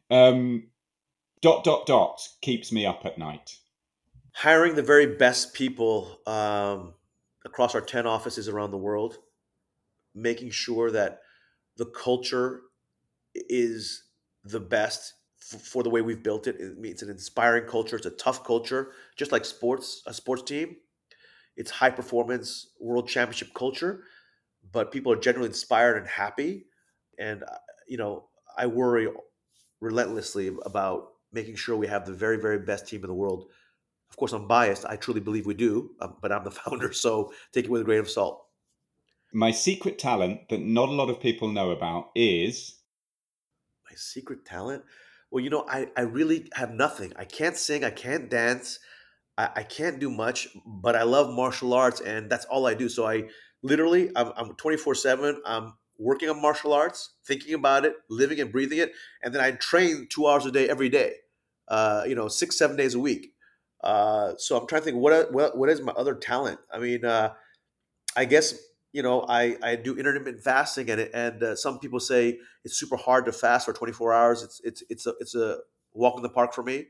[0.09, 0.67] Um,
[1.41, 3.57] dot dot dot keeps me up at night.
[4.37, 6.93] Hiring the very best people um,
[7.43, 9.17] across our ten offices around the world,
[10.13, 11.21] making sure that
[11.77, 12.61] the culture
[13.33, 14.03] is
[14.43, 16.57] the best for the way we've built it.
[16.59, 17.95] It's an inspiring culture.
[17.95, 20.75] It's a tough culture, just like sports, a sports team.
[21.55, 24.03] It's high performance world championship culture,
[24.71, 26.67] but people are generally inspired and happy.
[27.17, 29.07] And uh, you know, I worry
[29.81, 33.45] relentlessly about making sure we have the very, very best team in the world.
[34.09, 34.85] Of course, I'm biased.
[34.85, 37.85] I truly believe we do, um, but I'm the founder, so take it with a
[37.85, 38.45] grain of salt.
[39.33, 42.77] My secret talent that not a lot of people know about is
[43.89, 44.83] my secret talent.
[45.31, 47.11] Well, you know, I, I really have nothing.
[47.17, 47.83] I can't sing.
[47.83, 48.79] I can't dance.
[49.37, 52.89] I, I can't do much, but I love martial arts, and that's all I do.
[52.89, 53.25] So I
[53.61, 55.41] literally, I'm, I'm 24 seven.
[55.45, 58.93] I'm working on martial arts, thinking about it, living and breathing it,
[59.23, 61.13] and then I train two hours a day every day.
[61.67, 63.33] Uh, you know, six seven days a week.
[63.83, 66.59] Uh, so I'm trying to think what what what is my other talent?
[66.71, 67.33] I mean, uh,
[68.15, 68.55] I guess
[68.91, 72.97] you know I, I do intermittent fasting and and uh, some people say it's super
[72.97, 74.43] hard to fast for 24 hours.
[74.43, 75.57] It's it's it's a it's a
[75.93, 76.87] walk in the park for me.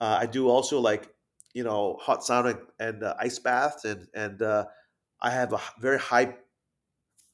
[0.00, 1.08] Uh, I do also like
[1.54, 4.66] you know hot sauna and uh, ice baths and and uh,
[5.20, 6.36] I have a very high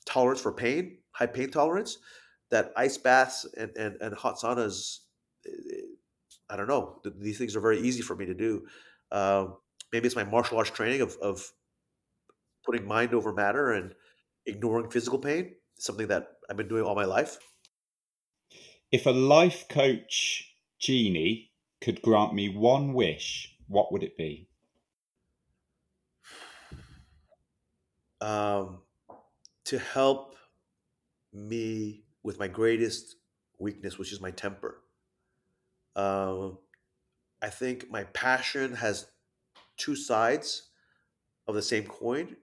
[0.07, 1.99] tolerance for pain high pain tolerance
[2.51, 5.01] that ice baths and, and, and hot saunas
[6.51, 8.67] i don't know these things are very easy for me to do.
[9.13, 9.57] Um,
[9.93, 11.53] maybe it's my martial arts training of, of
[12.65, 13.95] putting mind over matter and
[14.47, 17.39] ignoring physical pain something that i've been doing all my life.
[18.91, 24.49] If a life coach genie could grant me one wish what would it be?
[28.21, 28.83] Um,
[29.65, 30.37] to help
[31.33, 33.17] me with my greatest
[33.59, 34.81] weakness, which is my temper.
[35.97, 36.59] Um,
[37.43, 39.07] I think my passion has
[39.77, 40.71] two sides
[41.47, 42.37] of the same coin,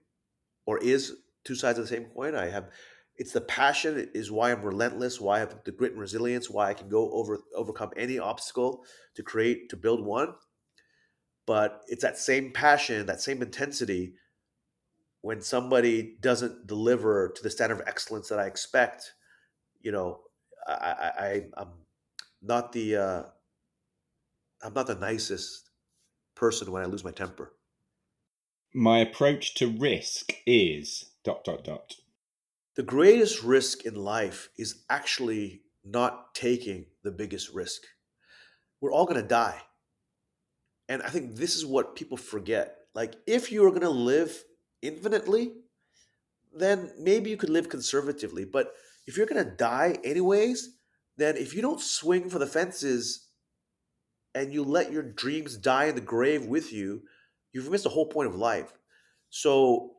[0.66, 2.34] or is two sides of the same coin.
[2.34, 2.70] I have
[3.16, 6.70] it's the passion is why I'm relentless, why I have the grit and resilience, why
[6.70, 8.84] I can go over overcome any obstacle
[9.14, 10.34] to create to build one.
[11.46, 14.14] But it's that same passion, that same intensity
[15.22, 19.12] when somebody doesn't deliver to the standard of excellence that I expect,
[19.80, 20.20] you know,
[20.66, 21.68] I, I, I'm
[22.42, 23.22] not the uh,
[24.62, 25.70] I'm not the nicest
[26.34, 27.52] person when I lose my temper.
[28.72, 31.96] My approach to risk is dot dot dot.
[32.76, 37.82] The greatest risk in life is actually not taking the biggest risk.
[38.80, 39.60] We're all going to die.
[40.88, 42.76] And I think this is what people forget.
[42.94, 44.42] Like, if you're going to live
[44.80, 45.52] infinitely,
[46.54, 48.44] then maybe you could live conservatively.
[48.44, 48.74] But
[49.06, 50.76] if you're going to die anyways,
[51.16, 53.28] then if you don't swing for the fences
[54.34, 57.02] and you let your dreams die in the grave with you,
[57.52, 58.72] you've missed the whole point of life.
[59.30, 59.92] So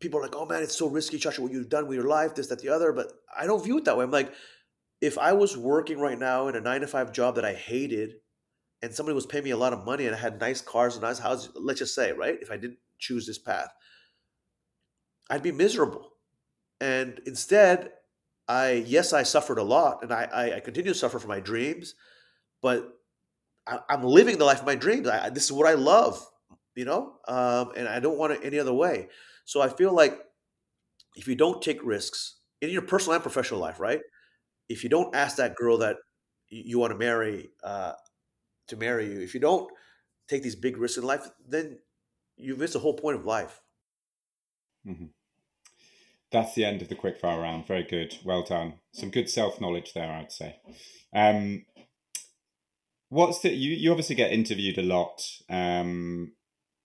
[0.00, 2.34] people are like, oh man, it's so risky, Chacha, what you've done with your life,
[2.34, 2.92] this, that, the other.
[2.92, 4.04] But I don't view it that way.
[4.04, 4.32] I'm like,
[5.00, 8.14] if I was working right now in a nine to five job that I hated
[8.82, 11.02] and somebody was paying me a lot of money and I had nice cars and
[11.02, 12.38] nice houses, let's just say, right?
[12.40, 13.68] If I didn't choose this path,
[15.30, 16.10] I'd be miserable.
[16.80, 17.92] And instead,
[18.48, 21.40] I yes, I suffered a lot, and I I, I continue to suffer for my
[21.40, 21.94] dreams,
[22.60, 22.98] but
[23.66, 25.08] I, am living the life of my dreams.
[25.08, 26.24] I, this is what I love,
[26.74, 29.08] you know, um, and I don't want it any other way.
[29.44, 30.18] So I feel like
[31.16, 34.00] if you don't take risks in your personal and professional life, right?
[34.68, 35.96] If you don't ask that girl that
[36.48, 37.92] you, want to marry uh,
[38.68, 39.70] to marry you, if you don't
[40.28, 41.78] take these big risks in life, then
[42.36, 43.60] you miss the whole point of life.
[44.86, 45.06] Mm-hmm.
[46.30, 47.66] That's the end of the quickfire round.
[47.66, 48.16] Very good.
[48.24, 48.74] Well done.
[48.92, 50.56] Some good self knowledge there, I'd say.
[51.14, 51.66] Um,
[53.12, 53.72] what's the you?
[53.72, 56.32] You obviously get interviewed a lot, um,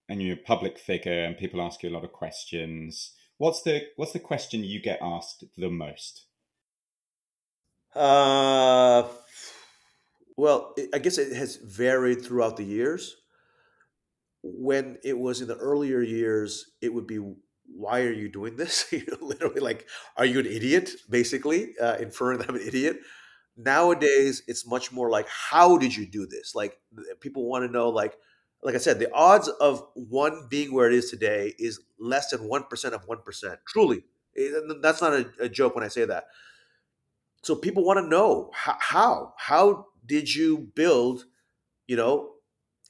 [0.10, 3.14] and you're a public figure, and people ask you a lot of questions.
[3.38, 6.26] What's the What's the question you get asked the most?
[7.96, 9.04] Uh,
[10.36, 13.16] well, I guess it has varied throughout the years.
[14.44, 17.20] When it was in the earlier years, it would be
[17.66, 18.86] why are you doing this?
[18.92, 20.92] you literally, like, are you an idiot?
[21.10, 23.00] Basically, uh, inferring that I'm an idiot.
[23.58, 26.54] Nowadays, it's much more like, how did you do this?
[26.54, 26.80] Like,
[27.20, 28.16] people want to know, like,
[28.64, 32.48] like I said, the odds of one being where it is today is less than
[32.48, 33.60] one percent of one percent.
[33.68, 34.04] Truly,
[34.38, 34.50] eh,
[34.82, 36.26] that's not a, a, joke when I say that.
[37.44, 41.26] So people want to know how, how did you build
[41.88, 42.34] you know,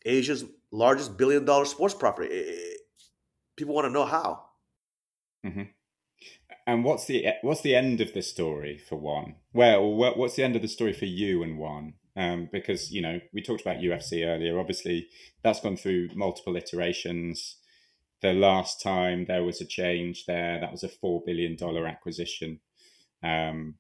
[0.06, 2.30] Asia's largest billion dollar sports property.
[2.34, 2.78] Eh, eh,
[3.56, 4.44] people want to know how.
[5.46, 5.62] Mm-hmm.
[6.68, 9.36] And what's the what's the end of the story for one?
[9.54, 11.94] Well, what's the end of the story for you and one?
[12.18, 14.60] Um, because you know we talked about UFC earlier.
[14.60, 15.08] Obviously,
[15.44, 17.56] that's gone through multiple iterations.
[18.22, 22.60] The last time there was a change there, that was a four billion dollar acquisition,
[23.24, 23.76] um,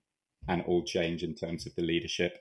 [0.47, 2.39] and all change in terms of the leadership.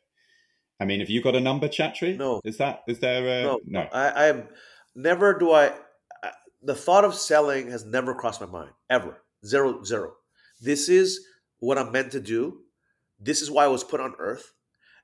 [0.79, 2.17] I mean, have you got a number, Chatri?
[2.17, 2.41] No.
[2.45, 3.27] Is that is there?
[3.27, 3.81] A, no, no.
[3.93, 4.49] I, I'm
[4.95, 5.73] never do I.
[6.63, 9.23] The thought of selling has never crossed my mind ever.
[9.45, 10.13] Zero, zero.
[10.61, 11.25] This is
[11.59, 12.61] what I'm meant to do.
[13.19, 14.53] This is why I was put on earth,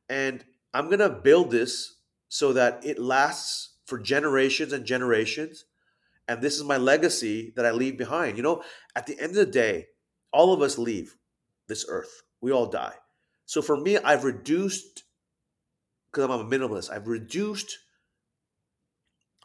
[0.09, 0.45] and
[0.75, 1.97] I'm gonna build this
[2.29, 5.65] so that it lasts for generations and generations.
[6.29, 8.37] And this is my legacy that I leave behind.
[8.37, 8.63] You know,
[8.95, 9.87] at the end of the day,
[10.33, 11.17] all of us leave
[11.69, 12.23] this earth.
[12.41, 12.95] We all die.
[13.45, 15.05] So for me, I've reduced
[16.11, 17.79] because I'm a minimalist, I've reduced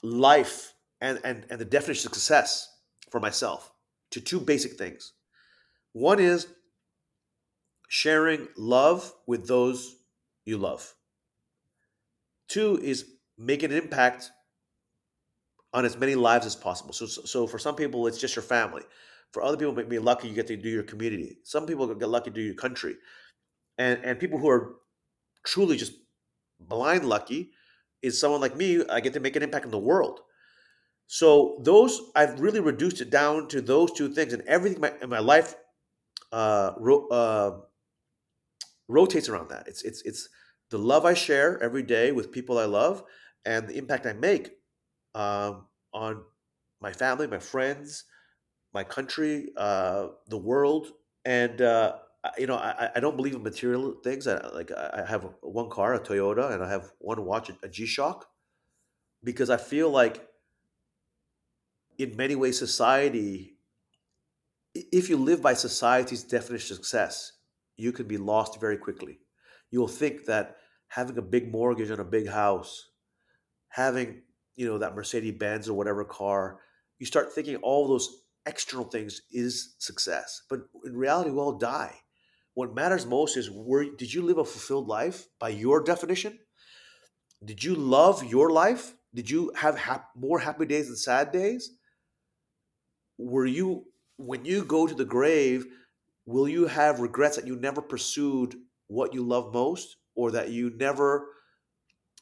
[0.04, 2.68] life and, and, and the definition of success
[3.10, 3.72] for myself
[4.12, 5.14] to two basic things.
[5.98, 6.46] One is
[7.90, 9.96] sharing love with those
[10.46, 10.94] you love.
[12.48, 14.30] Two is making an impact
[15.74, 16.94] on as many lives as possible.
[16.94, 18.84] So, so for some people, it's just your family.
[19.34, 21.40] For other people, may be lucky you get to do your community.
[21.44, 22.96] Some people get lucky to do your country,
[23.80, 24.76] and and people who are
[25.46, 25.94] truly just
[26.60, 27.50] blind lucky
[28.04, 28.84] is someone like me.
[28.88, 30.20] I get to make an impact in the world.
[31.08, 34.94] So those I've really reduced it down to those two things, and everything in my,
[35.02, 35.56] in my life
[36.32, 37.62] uh, ro- uh,
[38.88, 39.68] rotates around that.
[39.68, 40.30] It's it's it's
[40.70, 43.04] the love I share every day with people I love,
[43.46, 44.52] and the impact I make
[45.16, 46.24] um, on
[46.82, 48.06] my family, my friends,
[48.74, 50.94] my country, uh, the world,
[51.26, 51.98] and uh,
[52.38, 54.28] you know, I, I don't believe in material things.
[54.28, 58.28] I, like I have one car, a Toyota, and I have one watch, a G-Shock,
[59.24, 60.28] because I feel like,
[61.98, 63.57] in many ways, society.
[64.92, 67.34] If you live by society's definition of success,
[67.78, 69.20] you can be lost very quickly.
[69.72, 70.58] You will think that
[70.88, 72.90] having a big mortgage on a big house,
[73.70, 74.22] having
[74.56, 76.60] you know that Mercedes Benz or whatever car,
[77.00, 80.42] you start thinking all those external things is success.
[80.50, 81.94] But in reality, we all die
[82.58, 86.40] what matters most is were did you live a fulfilled life by your definition?
[87.46, 88.96] Did you love your life?
[89.14, 91.70] Did you have ha- more happy days than sad days?
[93.20, 93.86] Were you
[94.18, 95.66] when you go to the grave,
[96.26, 98.56] will you have regrets that you never pursued
[98.88, 101.28] what you love most or that you never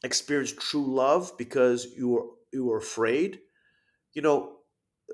[0.04, 3.40] experienced true love because you were you were afraid?
[4.14, 4.58] You know,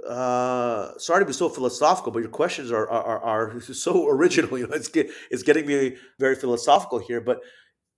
[0.08, 4.58] uh, sorry to be so philosophical, but your questions are are, are so original.
[4.58, 7.40] You know, it's get, it's getting me very philosophical here, but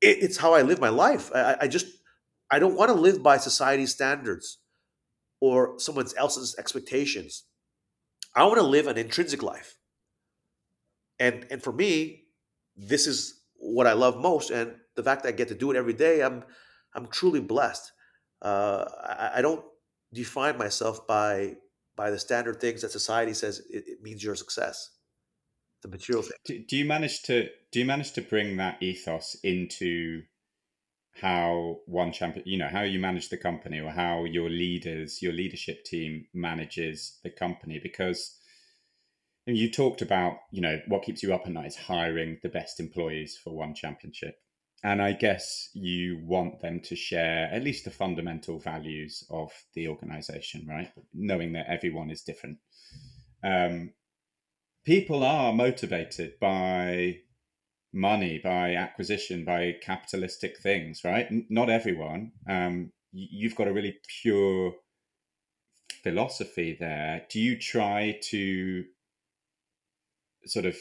[0.01, 1.31] it, it's how I live my life.
[1.33, 1.87] I, I just
[2.51, 4.59] I don't want to live by society's standards
[5.39, 7.45] or someone else's expectations.
[8.35, 9.77] I want to live an intrinsic life,
[11.19, 12.23] and and for me,
[12.75, 15.77] this is what I love most, and the fact that I get to do it
[15.77, 16.43] every day, I'm
[16.93, 17.91] I'm truly blessed.
[18.41, 19.63] Uh, I, I don't
[20.13, 21.55] define myself by
[21.95, 24.89] by the standard things that society says it, it means your success.
[25.81, 26.37] The material thing.
[26.45, 30.23] do, do you manage to do you manage to bring that ethos into
[31.21, 35.33] how one champion you know how you manage the company or how your leaders your
[35.33, 38.39] leadership team manages the company because
[39.45, 42.79] you talked about you know what keeps you up at night is hiring the best
[42.79, 44.37] employees for one championship
[44.83, 49.87] and I guess you want them to share at least the fundamental values of the
[49.87, 50.91] organization, right?
[51.13, 52.57] Knowing that everyone is different.
[53.41, 53.93] Um,
[54.85, 57.19] people are motivated by
[57.93, 61.27] money, by acquisition, by capitalistic things, right?
[61.49, 62.31] Not everyone.
[62.49, 64.73] Um, you've got a really pure
[66.01, 67.25] philosophy there.
[67.29, 68.85] Do you try to
[70.45, 70.75] sort of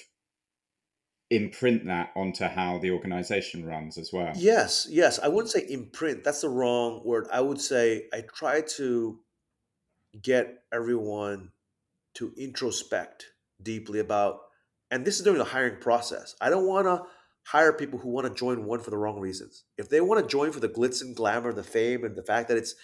[1.33, 4.33] imprint that onto how the organization runs as well.
[4.37, 5.19] Yes, yes.
[5.19, 6.25] I wouldn't say imprint.
[6.25, 7.27] That's the wrong word.
[7.33, 9.19] I would say I try to
[10.21, 11.53] get everyone
[12.15, 13.23] to introspect
[13.63, 14.41] deeply about,
[14.93, 16.37] and this is during the hiring process.
[16.41, 17.03] I don't want to
[17.45, 19.65] hire people who want to join one for the wrong reasons.
[19.77, 22.47] If they want to join for the glitz and glamour, the fame, and the fact
[22.49, 22.77] that it's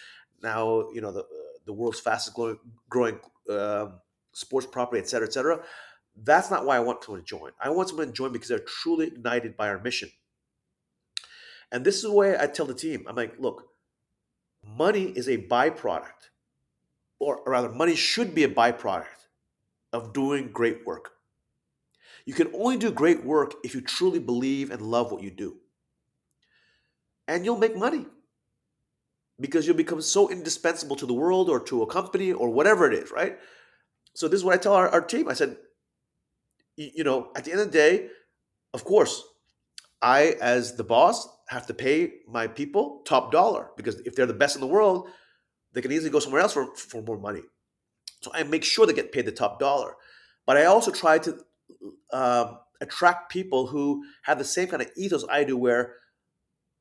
[0.43, 1.25] now you know the
[1.67, 3.87] the world's fastest growing, growing uh,
[4.33, 5.61] sports property, et cetera, et cetera
[6.25, 7.53] that's not why I want someone to join.
[7.63, 10.11] I want someone to join because they're truly ignited by our mission.
[11.71, 13.69] And this is the way I tell the team I'm like, look,
[14.65, 16.31] money is a byproduct,
[17.21, 19.05] or rather, money should be a byproduct
[19.93, 21.13] of doing great work.
[22.29, 25.59] You can only do great work if you truly believe and love what you do.
[27.29, 28.07] And you'll make money.
[29.41, 32.95] because you'll become so indispensable to the world or to a company or whatever it
[32.95, 33.39] is, right?
[34.15, 35.29] So this is what I tell our, our team.
[35.29, 35.57] I said,
[36.77, 38.09] you know, at the end of the day,
[38.75, 39.23] of course,
[40.03, 44.35] I, as the boss, have to pay my people top dollar because if they're the
[44.35, 45.09] best in the world,
[45.75, 47.43] they can easily go somewhere else for, for more money.
[48.23, 49.97] So I make sure they get paid the top dollar.
[50.47, 51.39] But I also try to
[52.13, 55.95] um, attract people who have the same kind of ethos I do, where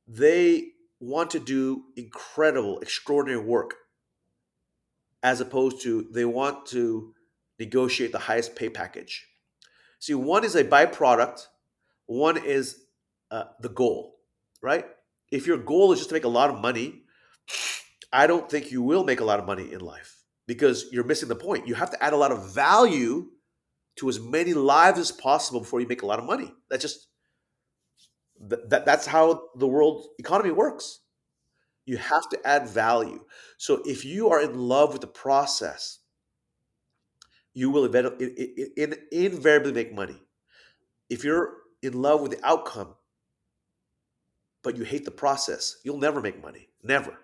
[0.08, 0.70] they
[1.00, 3.76] want to do incredible, extraordinary work,
[5.24, 7.14] as opposed to they want to
[7.60, 9.28] negotiate the highest pay package.
[10.00, 11.48] See, one is a byproduct,
[12.06, 12.84] one is
[13.32, 14.20] uh, the goal,
[14.62, 14.86] right?
[15.32, 17.04] If your goal is just to make a lot of money,
[18.14, 21.30] I don't think you will make a lot of money in life because you're missing
[21.30, 21.68] the point.
[21.68, 23.28] You have to add a lot of value
[23.98, 26.54] to as many lives as possible before you make a lot of money.
[26.70, 27.08] That's just
[28.40, 31.00] that, that's how the world economy works.
[31.86, 33.24] You have to add value.
[33.58, 36.00] So if you are in love with the process,
[37.54, 40.22] you will invariably make money.
[41.10, 42.94] If you're in love with the outcome,
[44.64, 46.68] but you hate the process, you'll never make money.
[46.84, 47.18] Never.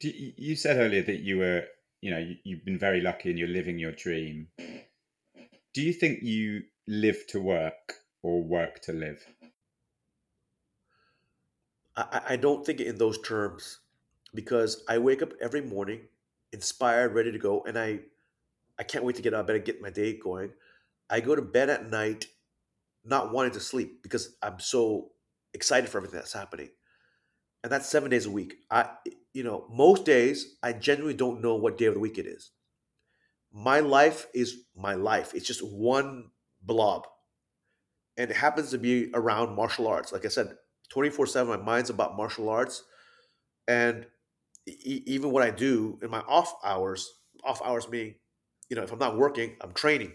[0.00, 1.64] You said earlier that you were,
[2.00, 4.48] you know, you've been very lucky and you're living your dream.
[5.74, 9.24] Do you think you live to work or work to live?
[11.96, 13.78] I, I don't think in those terms
[14.34, 16.00] because I wake up every morning
[16.52, 18.00] inspired, ready to go, and I
[18.78, 20.50] I can't wait to get out of bed and get my day going.
[21.10, 22.26] I go to bed at night
[23.04, 25.12] not wanting to sleep because I'm so
[25.54, 26.70] excited for everything that's happening.
[27.62, 28.56] And that's seven days a week.
[28.70, 28.88] I,
[29.32, 32.50] you know, most days I genuinely don't know what day of the week it is.
[33.52, 35.32] My life is my life.
[35.34, 36.30] It's just one
[36.62, 37.06] blob.
[38.16, 40.12] And it happens to be around martial arts.
[40.12, 40.56] Like I said,
[40.90, 42.84] 24 7, my mind's about martial arts.
[43.68, 44.06] And
[44.66, 48.14] e- even what I do in my off hours, off hours meaning
[48.72, 50.12] you know, if I'm not working, I'm training.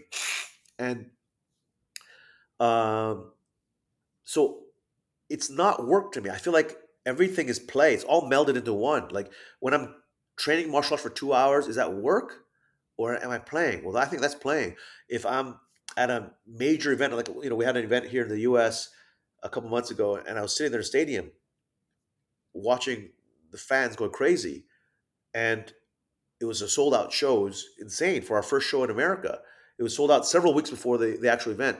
[0.80, 1.10] And
[2.58, 3.30] um,
[4.24, 4.62] so
[5.30, 6.28] it's not work to me.
[6.28, 6.76] I feel like
[7.06, 7.94] everything is play.
[7.94, 9.10] It's all melded into one.
[9.10, 9.30] Like
[9.60, 9.94] when I'm
[10.36, 12.46] training martial arts for two hours, is that work
[12.98, 13.84] or am I playing?
[13.84, 14.76] Well, I think that's playing.
[15.08, 15.58] If I'm
[15.96, 18.90] at a major event, like you know, we had an event here in the U.S.
[19.42, 21.30] a couple months ago, and I was sitting there in the stadium
[22.52, 23.10] watching
[23.50, 24.66] the fans go crazy,
[25.32, 25.72] and
[26.40, 27.40] it was a sold out show.
[27.40, 29.38] It was insane for our first show in America.
[29.78, 31.78] It was sold out several weeks before the, the actual event.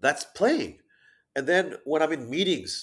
[0.00, 0.78] That's playing.
[1.36, 2.82] And then when I'm in meetings,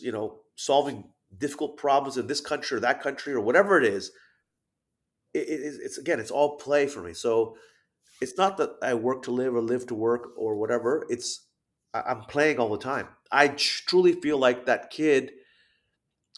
[0.00, 1.04] you know, solving
[1.38, 4.12] difficult problems in this country or that country or whatever it is,
[5.34, 7.12] it, it, it's again, it's all play for me.
[7.12, 7.56] So
[8.20, 11.04] it's not that I work to live or live to work or whatever.
[11.08, 11.46] It's
[11.92, 13.08] I'm playing all the time.
[13.30, 15.32] I truly feel like that kid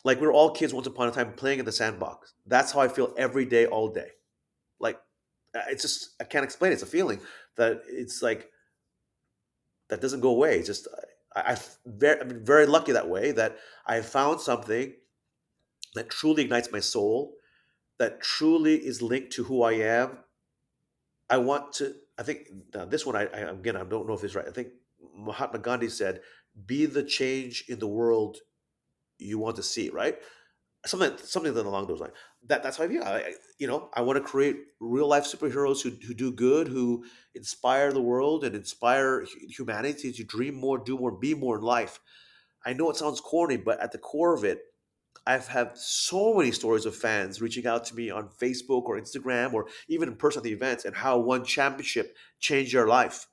[0.05, 2.35] like we are all kids once upon a time playing in the sandbox.
[2.47, 4.11] That's how I feel every day, all day.
[4.79, 5.01] Like
[5.69, 6.71] it's just I can't explain.
[6.73, 6.75] It.
[6.75, 7.21] It's a feeling
[7.57, 8.51] that it's like
[9.89, 10.59] that doesn't go away.
[10.59, 10.89] It's just
[11.35, 14.95] I, I very I'm very lucky that way that I found something
[15.95, 17.36] that truly ignites my soul,
[17.99, 20.19] that truly is linked to who I am.
[21.29, 21.95] I want to.
[22.19, 23.17] I think this one.
[23.17, 24.47] I, I again I don't know if it's right.
[24.47, 24.69] I think
[25.15, 26.21] Mahatma Gandhi said,
[26.67, 28.39] "Be the change in the world
[29.19, 30.19] you want to see, right?
[30.85, 32.13] Something something along those lines.
[32.47, 33.03] That that's how I view.
[33.03, 37.05] I, you know, I want to create real life superheroes who who do good, who
[37.35, 41.99] inspire the world and inspire humanity to dream more, do more, be more in life.
[42.65, 44.61] I know it sounds corny, but at the core of it,
[45.27, 49.55] I've had so many stories of fans reaching out to me on Facebook or Instagram
[49.55, 53.27] or even in person at the events and how one championship changed their life.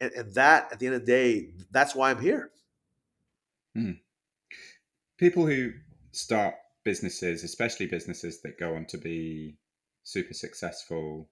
[0.00, 2.50] And, and that, at the end of the day, that's why I'm here.
[3.74, 3.92] Hmm
[5.18, 5.72] people who
[6.12, 9.56] start businesses, especially businesses that go on to be
[10.02, 11.28] super successful,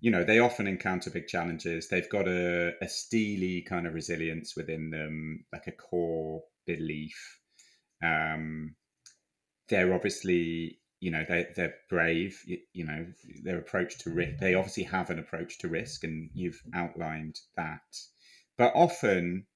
[0.00, 1.88] you know, they often encounter big challenges.
[1.88, 7.40] They've got a, a steely kind of resilience within them, like a core belief.
[8.02, 8.74] Um,
[9.68, 13.06] they're obviously, you know, they, they're brave, you, you know,
[13.42, 17.98] their approach to risk, they obviously have an approach to risk, and you've outlined that.
[18.56, 19.46] But often,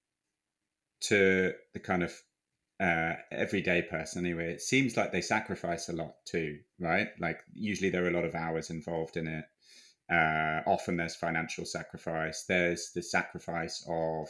[1.02, 2.12] to the kind of
[2.80, 7.08] uh, everyday person anyway, it seems like they sacrifice a lot too, right?
[7.18, 9.44] Like usually there are a lot of hours involved in it.
[10.10, 12.44] Uh, often there's financial sacrifice.
[12.48, 14.28] There's the sacrifice of,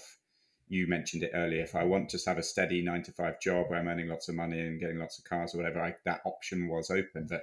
[0.71, 3.66] you mentioned it earlier, if I want to have a steady nine to five job
[3.68, 6.23] where I'm earning lots of money and getting lots of cars or whatever, I, that
[6.25, 7.27] option was open.
[7.29, 7.43] But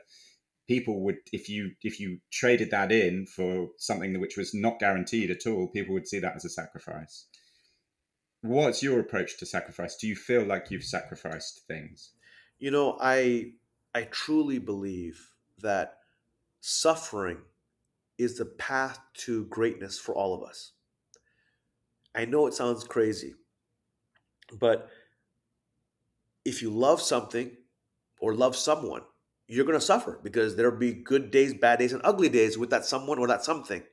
[0.67, 5.30] people would, if you if you traded that in for something which was not guaranteed
[5.30, 7.28] at all, people would see that as a sacrifice
[8.41, 9.95] what's your approach to sacrifice?
[9.95, 12.11] Do you feel like you've sacrificed things?
[12.59, 13.51] You know, I
[13.93, 15.97] I truly believe that
[16.61, 17.39] suffering
[18.17, 20.73] is the path to greatness for all of us.
[22.18, 23.36] I know it sounds crazy,
[24.51, 24.89] but
[26.43, 27.51] if you love something
[28.20, 29.03] or love someone,
[29.47, 32.72] you're going to suffer because there'll be good days, bad days, and ugly days with
[32.72, 33.84] that someone or that something.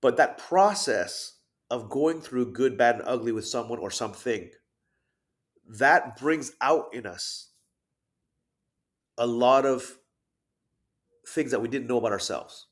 [0.00, 1.38] But that process
[1.70, 4.50] of going through good, bad, and ugly with someone or something,
[5.68, 7.50] that brings out in us
[9.18, 9.98] a lot of
[11.26, 12.68] things that we didn't know about ourselves.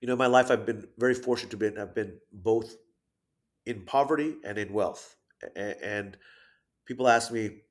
[0.00, 2.76] You know, in my life, I've been very fortunate to be I've been both
[3.66, 5.16] in poverty and in wealth.
[5.56, 6.16] And
[6.86, 7.62] people ask me,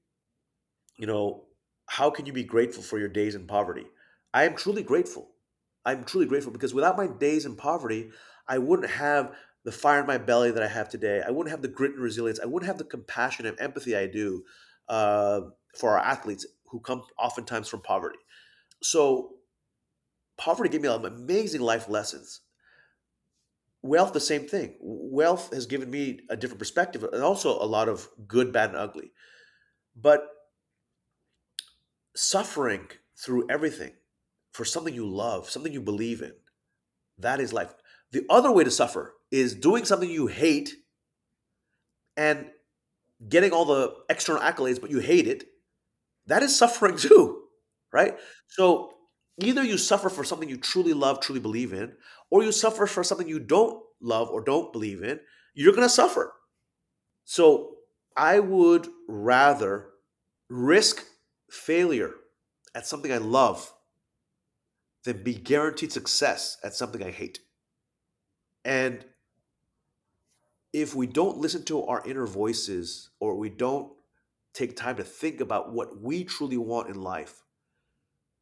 [0.97, 1.45] you know,
[1.87, 3.85] how can you be grateful for your days in poverty?
[4.33, 5.29] I am truly grateful.
[5.85, 8.11] I'm truly grateful because without my days in poverty,
[8.47, 11.21] I wouldn't have the fire in my belly that I have today.
[11.25, 12.39] I wouldn't have the grit and resilience.
[12.39, 14.43] I wouldn't have the compassion and empathy I do
[14.87, 15.41] uh,
[15.77, 18.19] for our athletes who come oftentimes from poverty.
[18.81, 19.31] So,
[20.39, 22.41] poverty gave me amazing life lessons.
[23.81, 24.75] Wealth, the same thing.
[24.79, 28.77] Wealth has given me a different perspective and also a lot of good, bad, and
[28.77, 29.11] ugly.
[29.95, 30.27] But
[32.15, 32.87] suffering
[33.17, 33.91] through everything
[34.51, 36.33] for something you love, something you believe in,
[37.17, 37.73] that is life.
[38.11, 40.73] The other way to suffer is doing something you hate
[42.17, 42.47] and
[43.27, 45.45] getting all the external accolades, but you hate it.
[46.27, 47.43] That is suffering too,
[47.91, 48.17] right?
[48.47, 48.93] So
[49.43, 51.93] either you suffer for something you truly love, truly believe in,
[52.29, 55.19] or you suffer for something you don't love or don't believe in,
[55.53, 56.33] you're going to suffer.
[57.25, 57.75] So
[58.15, 59.89] I would rather
[60.49, 61.05] risk
[61.49, 62.13] failure
[62.75, 63.73] at something I love
[65.03, 67.39] than be guaranteed success at something I hate.
[68.65, 69.05] And
[70.73, 73.91] if we don't listen to our inner voices or we don't
[74.53, 77.43] take time to think about what we truly want in life,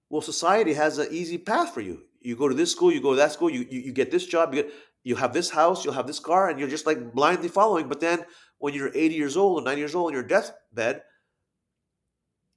[0.09, 2.03] well, society has an easy path for you.
[2.21, 4.25] You go to this school, you go to that school, you, you, you get this
[4.25, 7.13] job, you, get, you have this house, you'll have this car, and you're just like
[7.13, 7.87] blindly following.
[7.87, 8.25] But then
[8.57, 11.03] when you're 80 years old or 90 years old on your deathbed,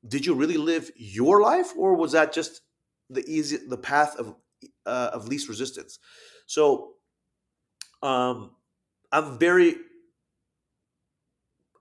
[0.07, 2.62] did you really live your life or was that just
[3.09, 4.34] the easy the path of
[4.86, 5.98] uh, of least resistance
[6.46, 6.94] so
[8.03, 8.53] um
[9.12, 9.76] i'm very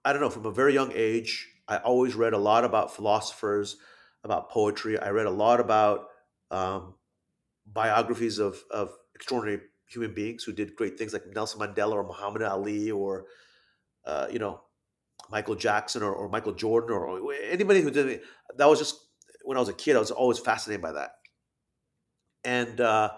[0.03, 3.78] i don't know from a very young age i always read a lot about philosophers
[4.24, 6.07] about poetry i read a lot about
[6.51, 6.95] um,
[7.65, 12.41] biographies of of extraordinary human beings who did great things like nelson mandela or muhammad
[12.41, 13.26] ali or
[14.05, 14.61] uh, you know
[15.30, 18.24] Michael Jackson or, or Michael Jordan or anybody who did it.
[18.57, 18.95] That was just
[19.43, 19.95] when I was a kid.
[19.95, 21.11] I was always fascinated by that,
[22.43, 23.11] and uh,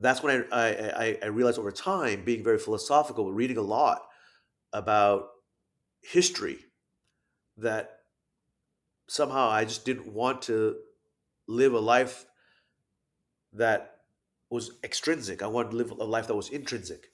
[0.00, 4.02] that's when I, I I realized over time, being very philosophical, reading a lot
[4.72, 5.28] about
[6.02, 6.58] history,
[7.56, 7.97] that
[9.08, 10.76] somehow I just didn't want to
[11.48, 12.26] live a life
[13.54, 13.96] that
[14.50, 15.42] was extrinsic.
[15.42, 17.10] I wanted to live a life that was intrinsic.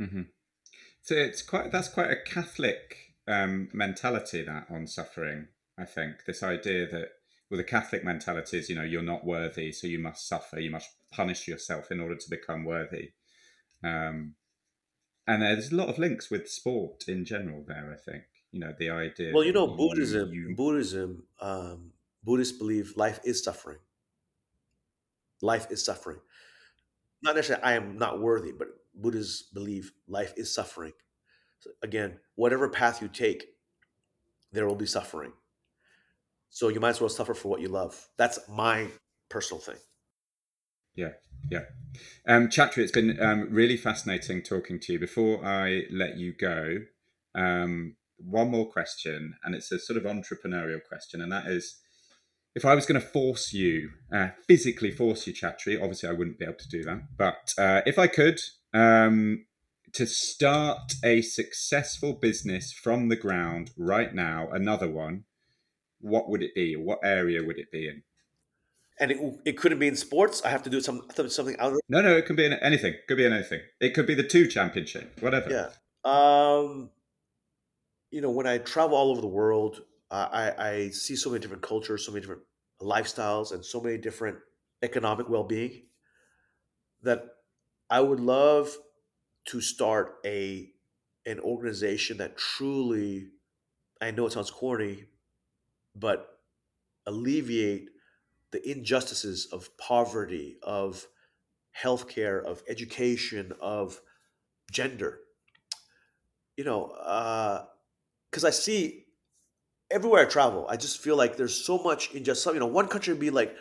[0.00, 0.22] Mm-hmm.
[1.02, 5.48] So it's quite that's quite a Catholic um, mentality that on suffering.
[5.78, 7.08] I think this idea that
[7.50, 10.70] well, the Catholic mentality is you know you're not worthy, so you must suffer, you
[10.70, 13.10] must punish yourself in order to become worthy.
[13.82, 14.34] Um,
[15.26, 17.92] and there's a lot of links with sport in general there.
[17.92, 19.32] I think you know the idea.
[19.34, 20.32] Well, you know, Buddhism.
[20.32, 21.24] You, Buddhism.
[21.40, 21.92] Um,
[22.24, 23.78] Buddhists believe life is suffering.
[25.42, 26.18] Life is suffering.
[27.22, 30.92] Not necessarily I am not worthy, but Buddhists believe life is suffering.
[31.60, 33.46] So again, whatever path you take,
[34.52, 35.32] there will be suffering.
[36.50, 38.08] So you might as well suffer for what you love.
[38.16, 38.88] That's my
[39.28, 39.76] personal thing.
[40.94, 41.10] Yeah,
[41.50, 41.64] yeah.
[42.26, 44.98] Um, Chatri, it's been um, really fascinating talking to you.
[44.98, 46.78] Before I let you go,
[47.34, 51.76] um, one more question, and it's a sort of entrepreneurial question, and that is
[52.54, 56.38] if I was going to force you, uh, physically force you, Chatri, obviously I wouldn't
[56.38, 58.40] be able to do that, but uh, if I could,
[58.72, 59.44] um,
[59.92, 65.24] to start a successful business from the ground right now, another one,
[66.00, 66.76] what would it be?
[66.76, 68.02] What area would it be in?
[68.98, 70.42] And it, it couldn't be in sports.
[70.44, 71.76] I have to do some something other.
[71.88, 72.94] No, no, it can be in anything.
[73.08, 73.60] Could be in anything.
[73.80, 75.50] It could be the two championship, whatever.
[75.50, 76.10] Yeah.
[76.10, 76.90] Um,
[78.16, 81.62] you know, when I travel all over the world, I, I see so many different
[81.62, 82.44] cultures, so many different
[82.80, 84.38] lifestyles, and so many different
[84.82, 85.82] economic well-being
[87.02, 87.26] that
[87.90, 88.74] I would love
[89.48, 90.70] to start a
[91.26, 93.32] an organization that truly
[94.00, 95.04] I know it sounds corny,
[95.94, 96.38] but
[97.04, 97.90] alleviate
[98.50, 101.06] the injustices of poverty, of
[101.78, 104.00] healthcare, of education, of
[104.72, 105.18] gender.
[106.56, 107.66] You know, uh,
[108.30, 109.04] because I see
[109.90, 112.54] everywhere I travel, I just feel like there's so much in just some.
[112.54, 113.54] You know, one country would be like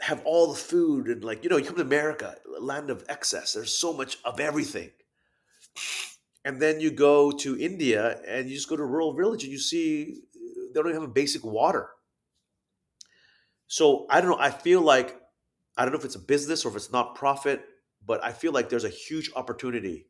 [0.00, 3.52] have all the food and like you know you come to America, land of excess.
[3.52, 4.90] There's so much of everything.
[6.44, 9.52] And then you go to India and you just go to a rural village and
[9.52, 11.88] you see they don't even have a basic water.
[13.66, 14.38] So I don't know.
[14.38, 15.18] I feel like
[15.76, 17.64] I don't know if it's a business or if it's not profit,
[18.04, 20.06] but I feel like there's a huge opportunity.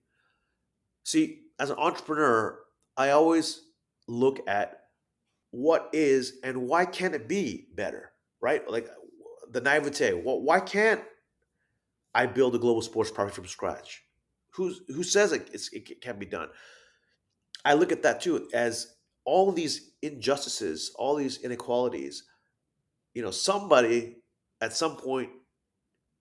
[1.04, 2.58] See, as an entrepreneur,
[2.96, 3.62] I always
[4.06, 4.80] look at
[5.50, 8.68] what is and why can't it be better, right?
[8.68, 8.88] Like
[9.50, 10.14] the naivete.
[10.14, 11.02] Well, why can't
[12.14, 14.02] I build a global sports product from scratch?
[14.50, 16.48] Who's who says it, it can be done?
[17.64, 22.24] I look at that too as all these injustices, all these inequalities.
[23.14, 24.18] You know, somebody
[24.60, 25.30] at some point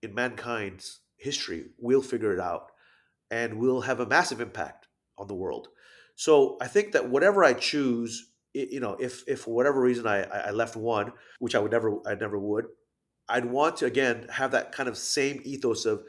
[0.02, 2.70] in mankind's history will figure it out,
[3.30, 4.86] and will have a massive impact
[5.18, 5.68] on the world.
[6.16, 10.22] So I think that whatever I choose, you know, if if for whatever reason I
[10.22, 12.66] I left one, which I would never I never would,
[13.28, 16.04] I'd want to again have that kind of same ethos of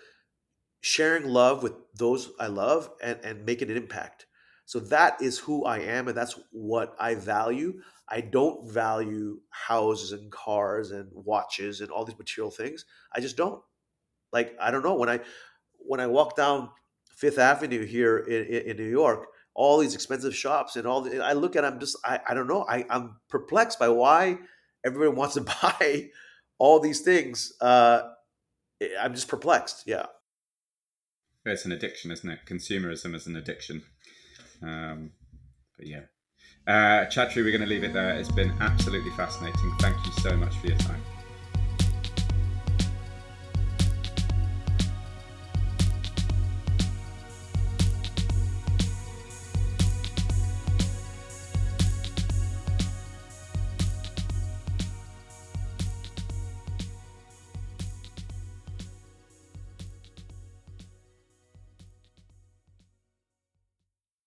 [0.81, 4.27] sharing love with those I love and, and making an impact.
[4.65, 7.81] So that is who I am and that's what I value.
[8.07, 12.85] I don't value houses and cars and watches and all these material things.
[13.11, 13.61] I just don't.
[14.31, 15.21] Like I don't know when I
[15.77, 16.69] when I walk down
[17.09, 21.33] Fifth Avenue here in, in New York, all these expensive shops and all the, I
[21.33, 22.65] look at I'm just I, I don't know.
[22.67, 24.37] I, I'm perplexed by why
[24.85, 26.09] everybody wants to buy
[26.59, 27.53] all these things.
[27.59, 28.01] Uh,
[28.99, 29.83] I'm just perplexed.
[29.85, 30.05] Yeah
[31.51, 32.39] it's an addiction, isn't it?
[32.45, 33.83] Consumerism is an addiction.
[34.61, 35.11] Um,
[35.77, 36.01] but yeah.
[36.67, 38.15] Uh, Chatri, we're going to leave it there.
[38.15, 39.75] It's been absolutely fascinating.
[39.79, 41.01] Thank you so much for your time.